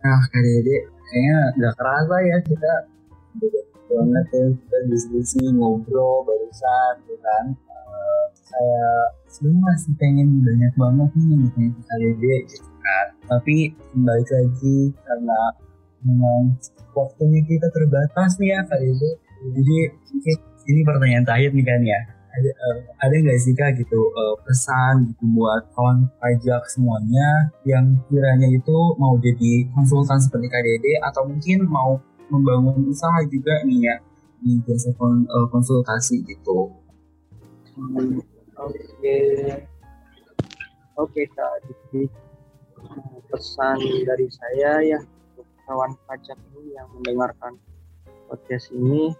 Nah 0.00 0.22
kak 0.30 0.42
dede 0.42 0.86
kayaknya 1.08 1.38
nggak 1.58 1.74
kerasa 1.74 2.16
ya 2.22 2.36
kita 2.46 2.72
banget 3.88 4.26
ya 4.30 4.44
kita 4.54 4.78
diskusi 4.88 5.40
ngobrol 5.52 6.22
barusan 6.24 6.94
gitu 7.04 7.18
kan. 7.20 7.44
Uh, 7.68 8.24
saya 8.46 8.86
sebenarnya 9.26 9.62
masih 9.74 9.92
pengen 9.98 10.28
banyak 10.40 10.72
banget 10.78 11.10
nih 11.18 11.48
nih 11.58 11.68
kak 11.82 11.98
dede 11.98 12.36
gitu 12.46 12.70
kan 12.78 13.17
tapi 13.28 13.76
kembali 13.92 14.24
lagi 14.24 14.78
karena 15.04 15.40
memang 16.02 16.56
waktunya 16.96 17.44
kita 17.44 17.68
terbatas 17.70 18.40
nih 18.40 18.56
ya 18.56 18.60
kak 18.64 18.80
dede 18.80 19.10
jadi 19.38 19.76
ini 20.68 20.80
pertanyaan 20.84 21.24
terakhir 21.24 21.50
nih 21.54 21.66
kan 21.66 21.80
ya. 21.84 22.00
Ada 22.28 22.50
uh, 22.54 22.78
ada 23.02 23.14
nggak 23.24 23.38
sih 23.40 23.54
kak 23.56 23.80
gitu 23.80 23.98
uh, 23.98 24.36
pesan 24.44 25.10
gitu 25.10 25.24
buat 25.32 25.64
kawan 25.74 26.06
pajak 26.20 26.62
semuanya 26.70 27.50
yang 27.64 27.98
kiranya 28.06 28.46
itu 28.52 28.78
mau 29.00 29.16
jadi 29.18 29.66
konsultan 29.74 30.20
seperti 30.20 30.46
KDD 30.46 30.86
atau 31.02 31.26
mungkin 31.26 31.66
mau 31.66 31.98
membangun 32.28 32.84
usaha 32.92 33.24
juga 33.26 33.64
nih 33.64 33.80
ya 33.90 33.96
di 34.38 34.60
jasa 34.62 34.92
uh, 34.94 35.46
konsultasi 35.50 36.22
gitu. 36.28 36.70
Oke, 38.58 39.18
oke 40.98 41.22
kak. 41.32 41.54
Pesan 43.28 43.76
dari 44.08 44.26
saya 44.32 44.80
ya 44.80 45.00
kawan 45.68 45.92
pajak 46.08 46.40
ini 46.56 46.72
yang 46.72 46.88
mendengarkan 46.96 47.60
podcast 48.24 48.72
ini. 48.72 49.12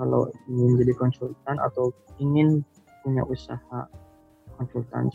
Kalau 0.00 0.28
ingin 0.48 0.80
jadi 0.80 0.92
konsultan 0.96 1.56
atau 1.60 1.92
ingin 2.16 2.64
punya 3.04 3.24
usaha 3.28 3.88
konsultan 4.56 5.12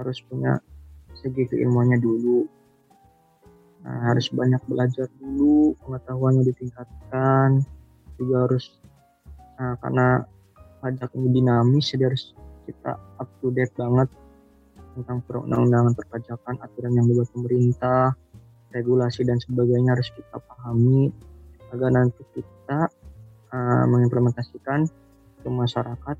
harus 0.00 0.20
punya 0.28 0.56
segi 1.20 1.44
keilmuannya 1.52 2.00
dulu. 2.00 2.48
Nah, 3.84 4.12
harus 4.12 4.28
banyak 4.32 4.60
belajar 4.68 5.08
dulu 5.20 5.76
pengetahuannya 5.84 6.48
ditingkatkan. 6.48 7.64
Juga 8.16 8.48
harus 8.48 8.80
nah, 9.56 9.76
karena 9.84 10.24
pajak 10.80 11.12
ini 11.16 11.28
dinamis 11.40 11.92
jadi 11.92 12.08
harus 12.08 12.32
kita 12.64 12.96
up 13.20 13.28
to 13.40 13.52
date 13.52 13.72
banget 13.76 14.08
tentang 15.00 15.24
perundang-undangan 15.24 15.96
perpajakan 15.96 16.60
aturan 16.60 16.92
yang 16.92 17.08
dibuat 17.08 17.32
pemerintah 17.32 18.12
regulasi 18.70 19.26
dan 19.26 19.40
sebagainya 19.40 19.96
harus 19.96 20.12
kita 20.12 20.38
pahami 20.38 21.10
agar 21.72 21.90
nanti 21.90 22.22
kita 22.36 22.92
uh, 23.50 23.84
mengimplementasikan 23.88 24.86
ke 25.40 25.48
masyarakat 25.48 26.16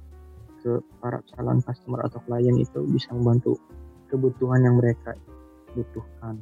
ke 0.61 0.73
para 1.01 1.21
calon 1.33 1.61
customer 1.65 2.05
atau 2.05 2.21
klien 2.25 2.57
itu 2.57 2.81
bisa 2.89 3.13
membantu 3.17 3.57
kebutuhan 4.13 4.61
yang 4.65 4.77
mereka 4.77 5.17
butuhkan. 5.73 6.37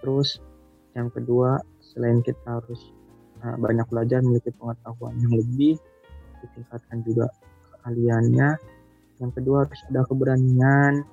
Terus 0.00 0.40
yang 0.96 1.12
kedua 1.12 1.60
selain 1.82 2.24
kita 2.24 2.62
harus 2.62 2.90
uh, 3.44 3.56
banyak 3.60 3.86
belajar 3.86 4.24
memiliki 4.24 4.50
pengetahuan 4.56 5.14
yang 5.20 5.34
lebih 5.38 5.76
ditingkatkan 6.40 7.04
juga 7.04 7.28
keahliannya 7.78 8.79
yang 9.20 9.30
kedua 9.36 9.68
harus 9.68 9.80
ada 9.92 10.02
keberanian. 10.08 11.04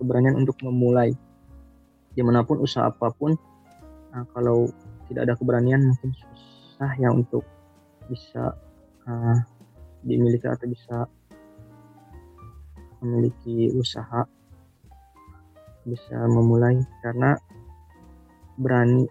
Keberanian 0.00 0.40
untuk 0.40 0.56
memulai. 0.64 1.12
Di 2.16 2.24
mana 2.24 2.42
pun 2.42 2.58
usaha 2.64 2.88
apa 2.88 3.12
pun 3.14 3.36
nah, 4.10 4.24
kalau 4.32 4.66
tidak 5.06 5.28
ada 5.28 5.34
keberanian 5.36 5.92
mungkin 5.92 6.10
susah 6.16 6.90
ya 6.98 7.12
untuk 7.12 7.44
bisa 8.08 8.56
uh, 9.04 9.38
dimiliki 10.02 10.48
atau 10.48 10.66
bisa 10.66 11.06
memiliki 13.04 13.70
usaha 13.76 14.24
bisa 15.84 16.16
memulai. 16.26 16.80
Karena 17.04 17.36
berani 18.58 19.04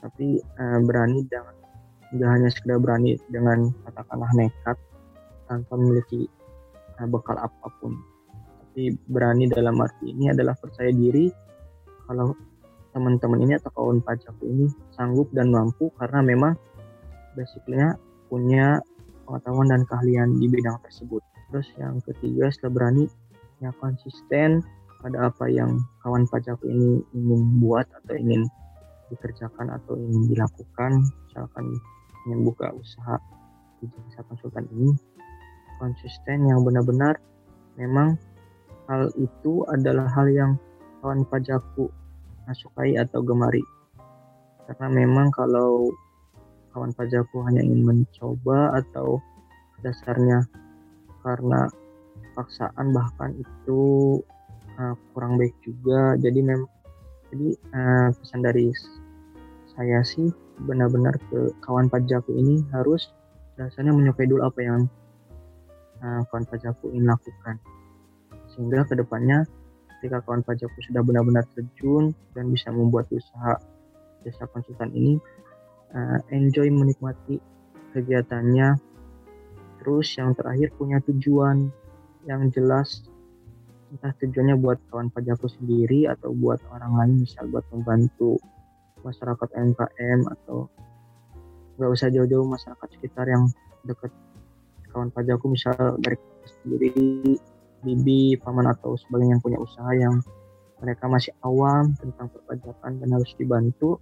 tapi 0.00 0.40
uh, 0.40 0.80
berani 0.80 1.24
dengan 1.28 1.54
nggak 2.14 2.30
hanya 2.30 2.48
sekedar 2.52 2.78
berani 2.78 3.18
dengan 3.26 3.74
katakanlah 3.82 4.30
nekat 4.38 4.78
tanpa 5.50 5.74
memiliki 5.74 6.30
bekal 7.10 7.36
apa 7.38 7.68
pun 7.82 7.98
tapi 8.74 8.90
berani 9.06 9.46
dalam 9.46 9.78
arti 9.78 10.10
ini 10.10 10.34
adalah 10.34 10.58
percaya 10.58 10.90
diri 10.90 11.30
kalau 12.10 12.34
teman-teman 12.94 13.42
ini 13.42 13.52
atau 13.58 13.70
kawan 13.74 13.98
pajakku 14.02 14.46
ini 14.46 14.66
sanggup 14.94 15.30
dan 15.34 15.50
mampu 15.50 15.90
karena 15.98 16.22
memang 16.22 16.54
basicnya 17.34 17.98
punya 18.30 18.78
pengetahuan 19.26 19.70
dan 19.70 19.82
keahlian 19.86 20.38
di 20.38 20.46
bidang 20.46 20.78
tersebut. 20.86 21.22
Terus 21.50 21.68
yang 21.78 21.98
ketiga 22.02 22.50
setelah 22.50 22.72
berani 22.82 23.04
ya 23.58 23.70
konsisten 23.78 24.62
pada 25.02 25.30
apa 25.30 25.46
yang 25.50 25.78
kawan 26.00 26.26
pajakku 26.30 26.66
ini 26.66 27.02
ingin 27.14 27.42
buat 27.62 27.86
atau 28.02 28.14
ingin 28.18 28.42
dikerjakan 29.12 29.70
atau 29.70 29.94
ingin 30.00 30.34
dilakukan 30.34 30.92
misalkan 31.28 31.66
ingin 32.26 32.40
buka 32.42 32.72
usaha 32.72 33.20
di 33.78 33.86
jasa 33.86 34.24
konsultan 34.26 34.64
ini 34.72 34.96
konsisten 35.78 36.46
yang 36.48 36.62
benar-benar 36.62 37.18
memang 37.74 38.18
hal 38.86 39.10
itu 39.16 39.64
adalah 39.72 40.06
hal 40.12 40.28
yang 40.30 40.52
kawan 41.00 41.24
pajakku 41.28 41.88
sukai 42.52 43.00
atau 43.00 43.24
gemari. 43.24 43.64
Karena 44.68 44.88
memang 44.92 45.32
kalau 45.32 45.88
kawan 46.76 46.92
pajakku 46.92 47.40
hanya 47.48 47.64
ingin 47.64 47.86
mencoba 47.86 48.76
atau 48.82 49.22
dasarnya 49.80 50.44
karena 51.24 51.68
paksaan 52.34 52.92
bahkan 52.92 53.32
itu 53.36 53.80
uh, 54.80 54.94
kurang 55.14 55.38
baik 55.38 55.54
juga 55.62 56.18
jadi 56.18 56.40
memang 56.40 56.68
jadi 57.32 57.48
uh, 57.72 58.08
pesan 58.16 58.40
dari 58.42 58.74
saya 59.74 60.02
sih 60.02 60.28
benar-benar 60.66 61.14
ke 61.30 61.54
kawan 61.62 61.86
pajakku 61.86 62.34
ini 62.34 62.64
harus 62.74 63.12
dasarnya 63.54 63.94
menyukai 63.94 64.26
dulu 64.26 64.42
apa 64.42 64.60
yang 64.60 64.80
uh, 66.02 66.22
kawan 66.30 66.44
pajakku 66.48 66.90
ingin 66.90 67.10
lakukan. 67.10 67.56
Sehingga 68.54 68.86
ke 68.86 68.94
depannya 68.98 69.46
ketika 69.98 70.22
kawan 70.24 70.42
pajakku 70.42 70.78
sudah 70.84 71.02
benar-benar 71.04 71.46
terjun 71.54 72.12
dan 72.34 72.50
bisa 72.50 72.72
membuat 72.74 73.06
usaha 73.12 73.58
jasa 74.24 74.48
konsultan 74.50 74.90
ini 74.96 75.20
uh, 75.94 76.18
enjoy 76.32 76.66
menikmati 76.72 77.38
kegiatannya. 77.94 78.74
Terus 79.84 80.08
yang 80.16 80.32
terakhir 80.32 80.72
punya 80.74 80.98
tujuan 81.04 81.68
yang 82.24 82.48
jelas. 82.50 83.04
Entah 83.94 84.10
tujuannya 84.18 84.58
buat 84.58 84.80
kawan 84.90 85.12
pajakku 85.12 85.46
sendiri 85.46 86.10
atau 86.10 86.34
buat 86.34 86.58
orang 86.74 86.98
lain 86.98 87.14
misal 87.22 87.46
buat 87.46 87.62
membantu 87.70 88.42
masyarakat 89.04 89.48
MKM 89.54 90.20
atau 90.26 90.66
nggak 91.78 91.90
usah 91.90 92.08
jauh-jauh 92.10 92.46
masyarakat 92.48 92.88
sekitar 92.98 93.26
yang 93.28 93.44
dekat 93.84 94.10
kawan 94.94 95.10
pajakku 95.10 95.50
misal 95.50 95.98
dari 95.98 96.14
sendiri 96.62 96.94
bibi, 97.82 98.38
paman 98.38 98.70
atau 98.70 98.94
sebagainya 98.94 99.36
yang 99.36 99.42
punya 99.42 99.58
usaha 99.58 99.90
yang 99.92 100.22
mereka 100.78 101.10
masih 101.10 101.34
awam 101.42 101.92
tentang 101.98 102.30
perpajakan 102.30 102.92
dan 103.02 103.08
harus 103.10 103.34
dibantu 103.34 103.98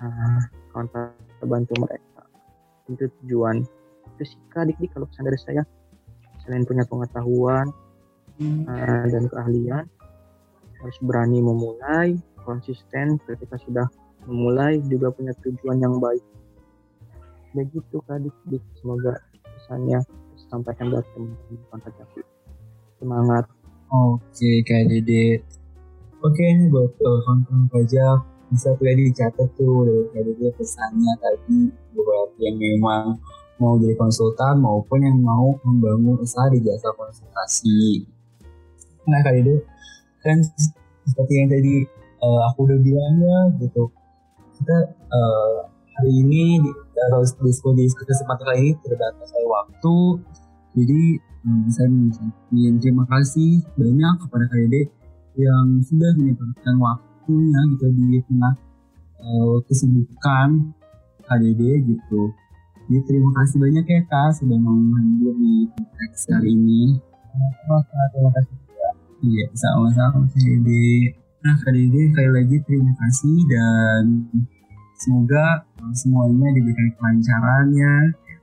nah, 0.00 0.48
kawan 0.72 0.88
bantu 1.44 1.74
mereka. 1.78 2.22
Itu 2.88 3.06
tujuan. 3.22 3.62
Itu 4.16 4.22
sih 4.24 4.38
adik 4.56 4.80
dik 4.80 4.96
kalau 4.96 5.06
pesan 5.06 5.28
dari 5.28 5.38
saya 5.38 5.62
selain 6.42 6.66
punya 6.66 6.82
pengetahuan 6.88 7.70
hmm. 8.42 8.66
uh, 8.66 9.06
dan 9.06 9.30
keahlian 9.30 9.84
harus 10.82 10.98
berani 11.06 11.38
memulai 11.38 12.18
konsisten 12.42 13.22
ketika 13.22 13.54
sudah 13.62 13.86
memulai 14.26 14.82
juga 14.90 15.14
punya 15.14 15.30
tujuan 15.46 15.78
yang 15.78 16.02
baik. 16.02 16.22
Begitu 17.54 18.02
adik 18.10 18.34
dik 18.50 18.62
semoga 18.82 19.18
pesannya 19.72 20.00
sampaikan 20.52 20.92
buat 20.92 21.04
teman-teman 21.16 21.64
kontak 21.72 21.96
semangat. 23.00 23.44
Oke 23.88 24.60
kak 24.68 24.84
dede. 24.84 25.40
Oke 26.20 26.44
ini 26.44 26.68
buat 26.68 26.92
teman-teman 27.00 27.72
pajak 27.72 28.20
bisa 28.52 28.68
tuh 28.76 28.84
dicatat 28.84 29.48
tuh 29.56 29.88
dari 29.88 30.04
kak 30.12 30.22
dede 30.28 30.48
pesannya 30.60 31.12
tadi 31.24 31.72
buat 31.96 32.36
yang 32.36 32.60
memang 32.60 33.16
mau 33.56 33.80
jadi 33.80 33.96
konsultan 33.96 34.60
maupun 34.60 35.08
yang 35.08 35.16
mau 35.24 35.56
membangun 35.64 36.20
usaha 36.20 36.52
di 36.52 36.60
jasa 36.60 36.92
konsultasi. 36.92 38.04
Nah 39.08 39.24
kak 39.24 39.40
dede 39.40 39.64
kan 40.20 40.36
seperti 41.08 41.32
yang 41.32 41.48
tadi 41.48 41.88
uh, 42.20 42.40
aku 42.52 42.68
udah 42.68 42.76
bilang 42.76 43.14
ya 43.24 43.40
gitu. 43.56 43.88
Kita 44.60 44.76
uh, 45.08 45.71
hari 45.98 46.12
ini 46.24 46.60
atau 47.10 47.20
diskusi 47.24 47.76
di 47.76 47.84
kesempatan 47.90 48.44
kali 48.46 48.58
ini 48.62 48.72
terbatas 48.80 49.30
waktu 49.44 49.96
jadi 50.72 51.02
Hmm, 51.42 51.66
saya 51.74 51.90
mengucapkan 51.90 52.78
terima 52.78 53.02
kasih 53.10 53.66
banyak 53.74 54.14
kepada 54.22 54.46
KDD 54.46 54.86
yang 55.42 55.82
sudah 55.82 56.14
menyempatkan 56.14 56.78
waktunya 56.78 57.60
gitu 57.74 57.86
di 57.98 58.22
tengah 58.30 58.54
uh, 59.18 59.58
kesibukan 59.66 60.70
KDD 61.26 61.82
gitu. 61.82 62.30
Jadi 62.86 63.00
terima 63.10 63.34
kasih 63.42 63.58
banyak 63.58 63.84
ya 63.90 64.00
Kak 64.06 64.38
sudah 64.38 64.54
mau 64.54 64.78
hadir 64.78 65.34
di 65.34 65.66
podcast 65.74 66.24
kali 66.30 66.54
ini. 66.54 66.82
Terima 68.14 68.30
kasih 68.38 68.54
juga. 68.62 68.88
Iya, 69.26 69.46
sama-sama 69.58 70.22
KDD. 70.30 70.70
Nah 71.42 71.58
KDD 71.58 71.94
sekali 72.14 72.30
lagi 72.38 72.56
terima 72.62 72.92
kasih 73.02 73.36
dan 73.50 74.02
semoga 74.94 75.66
semuanya 75.90 76.48
diberikan 76.54 76.88
kelancarannya 76.94 77.94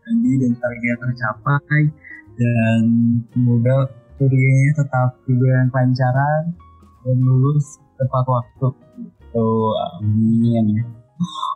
tadi 0.04 0.32
dan 0.44 0.54
target 0.60 0.98
tercapai 1.00 1.84
dan 2.36 2.82
semoga 3.32 3.78
kuliahnya 4.20 4.72
tetap 4.76 5.10
diberikan 5.24 5.68
kelancaran 5.72 6.44
dan 7.08 7.18
lulus 7.24 7.80
tepat 7.96 8.26
waktu. 8.28 8.68
Gitu 9.00 9.50
amin. 10.02 10.84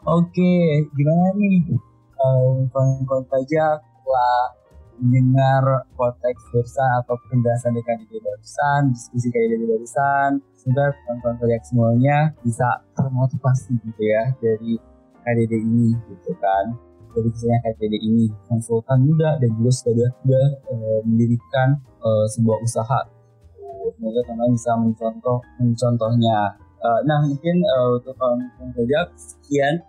Oke 0.07 0.53
gimana 0.95 1.27
nih? 1.35 1.75
Um, 2.23 2.71
kawan-kawan 2.71 3.27
pajak 3.27 3.83
setelah 3.83 4.55
mendengar 5.01 5.63
konteks 5.97 6.39
bursa 6.53 6.85
atau 7.03 7.19
penjelasan 7.27 7.75
KDD 7.75 8.23
barusan, 8.23 8.95
diskusi 8.95 9.27
KDD 9.27 9.67
barusan, 9.67 10.39
semoga 10.55 10.95
kawan-kawan 11.03 11.35
pajak 11.41 11.61
semuanya 11.67 12.17
bisa 12.45 12.67
termotivasi 12.95 13.75
gitu 13.83 14.03
ya 14.03 14.31
dari 14.39 14.79
KDD 15.23 15.53
ini 15.57 15.95
gitu 16.11 16.35
kan. 16.37 16.75
Dari 17.13 17.29
kisahnya 17.29 17.61
KTD 17.61 17.93
ini 18.01 18.25
konsultan 18.49 19.05
muda 19.05 19.37
dan 19.37 19.49
juga 19.53 19.71
sudah 19.71 20.09
sudah 20.25 20.45
uh, 20.69 20.99
mendirikan 21.05 21.77
uh, 22.01 22.25
sebuah 22.25 22.57
usaha 22.65 22.99
semoga 23.91 24.19
teman-teman 24.23 24.55
bisa 24.55 24.71
mencontoh 24.79 25.39
mencontohnya. 25.59 26.39
Uh, 26.83 26.99
nah 27.07 27.23
mungkin 27.23 27.63
uh, 27.63 27.99
untuk 27.99 28.15
teman 28.15 28.47
um, 28.59 29.11
sekian 29.15 29.83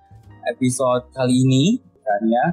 episode 0.50 1.06
kali 1.14 1.34
ini 1.46 1.78
kan 2.02 2.22
ya. 2.26 2.46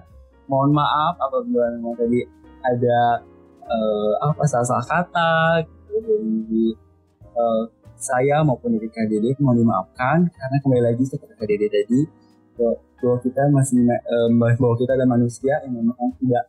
Mohon 0.49 0.83
maaf 0.83 1.15
apabila 1.21 1.71
memang 1.73 1.95
tadi 1.95 2.27
ada 2.61 3.23
uh, 3.63 4.13
apa 4.19 4.43
salah-salah 4.43 4.83
kata 4.83 5.63
gitu, 5.63 5.97
dari 6.01 6.65
uh, 7.37 7.63
saya 7.95 8.41
maupun 8.41 8.75
dari 8.75 8.89
KDD 8.89 9.37
mohon 9.39 9.61
dimaafkan 9.61 10.27
karena 10.27 10.57
kembali 10.65 10.83
lagi 10.91 11.03
seperti 11.05 11.33
KDD 11.37 11.63
tadi 11.69 12.01
bahwa 13.01 13.17
kita 13.21 13.41
masih 13.49 13.81
um, 13.87 14.39
bahwa 14.39 14.75
kita 14.77 14.91
ada 14.93 15.07
manusia 15.09 15.57
yang 15.65 15.73
memang 15.81 15.97
tidak 16.21 16.45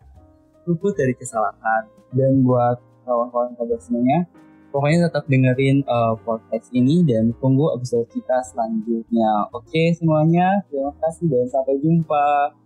luput 0.69 0.93
dari 0.95 1.15
kesalahan. 1.17 1.89
Dan 2.13 2.45
buat 2.45 2.77
kawan-kawan 3.09 3.57
kabar 3.57 3.81
semuanya 3.81 4.29
pokoknya 4.73 5.13
tetap 5.13 5.29
dengerin 5.29 5.85
uh, 5.85 6.17
podcast 6.25 6.73
ini 6.73 7.05
dan 7.05 7.37
tunggu 7.39 7.77
episode 7.77 8.09
kita 8.09 8.41
selanjutnya. 8.49 9.53
Oke 9.53 9.93
semuanya 9.93 10.65
terima 10.73 10.97
kasih 10.97 11.29
dan 11.29 11.47
sampai 11.53 11.77
jumpa 11.79 12.57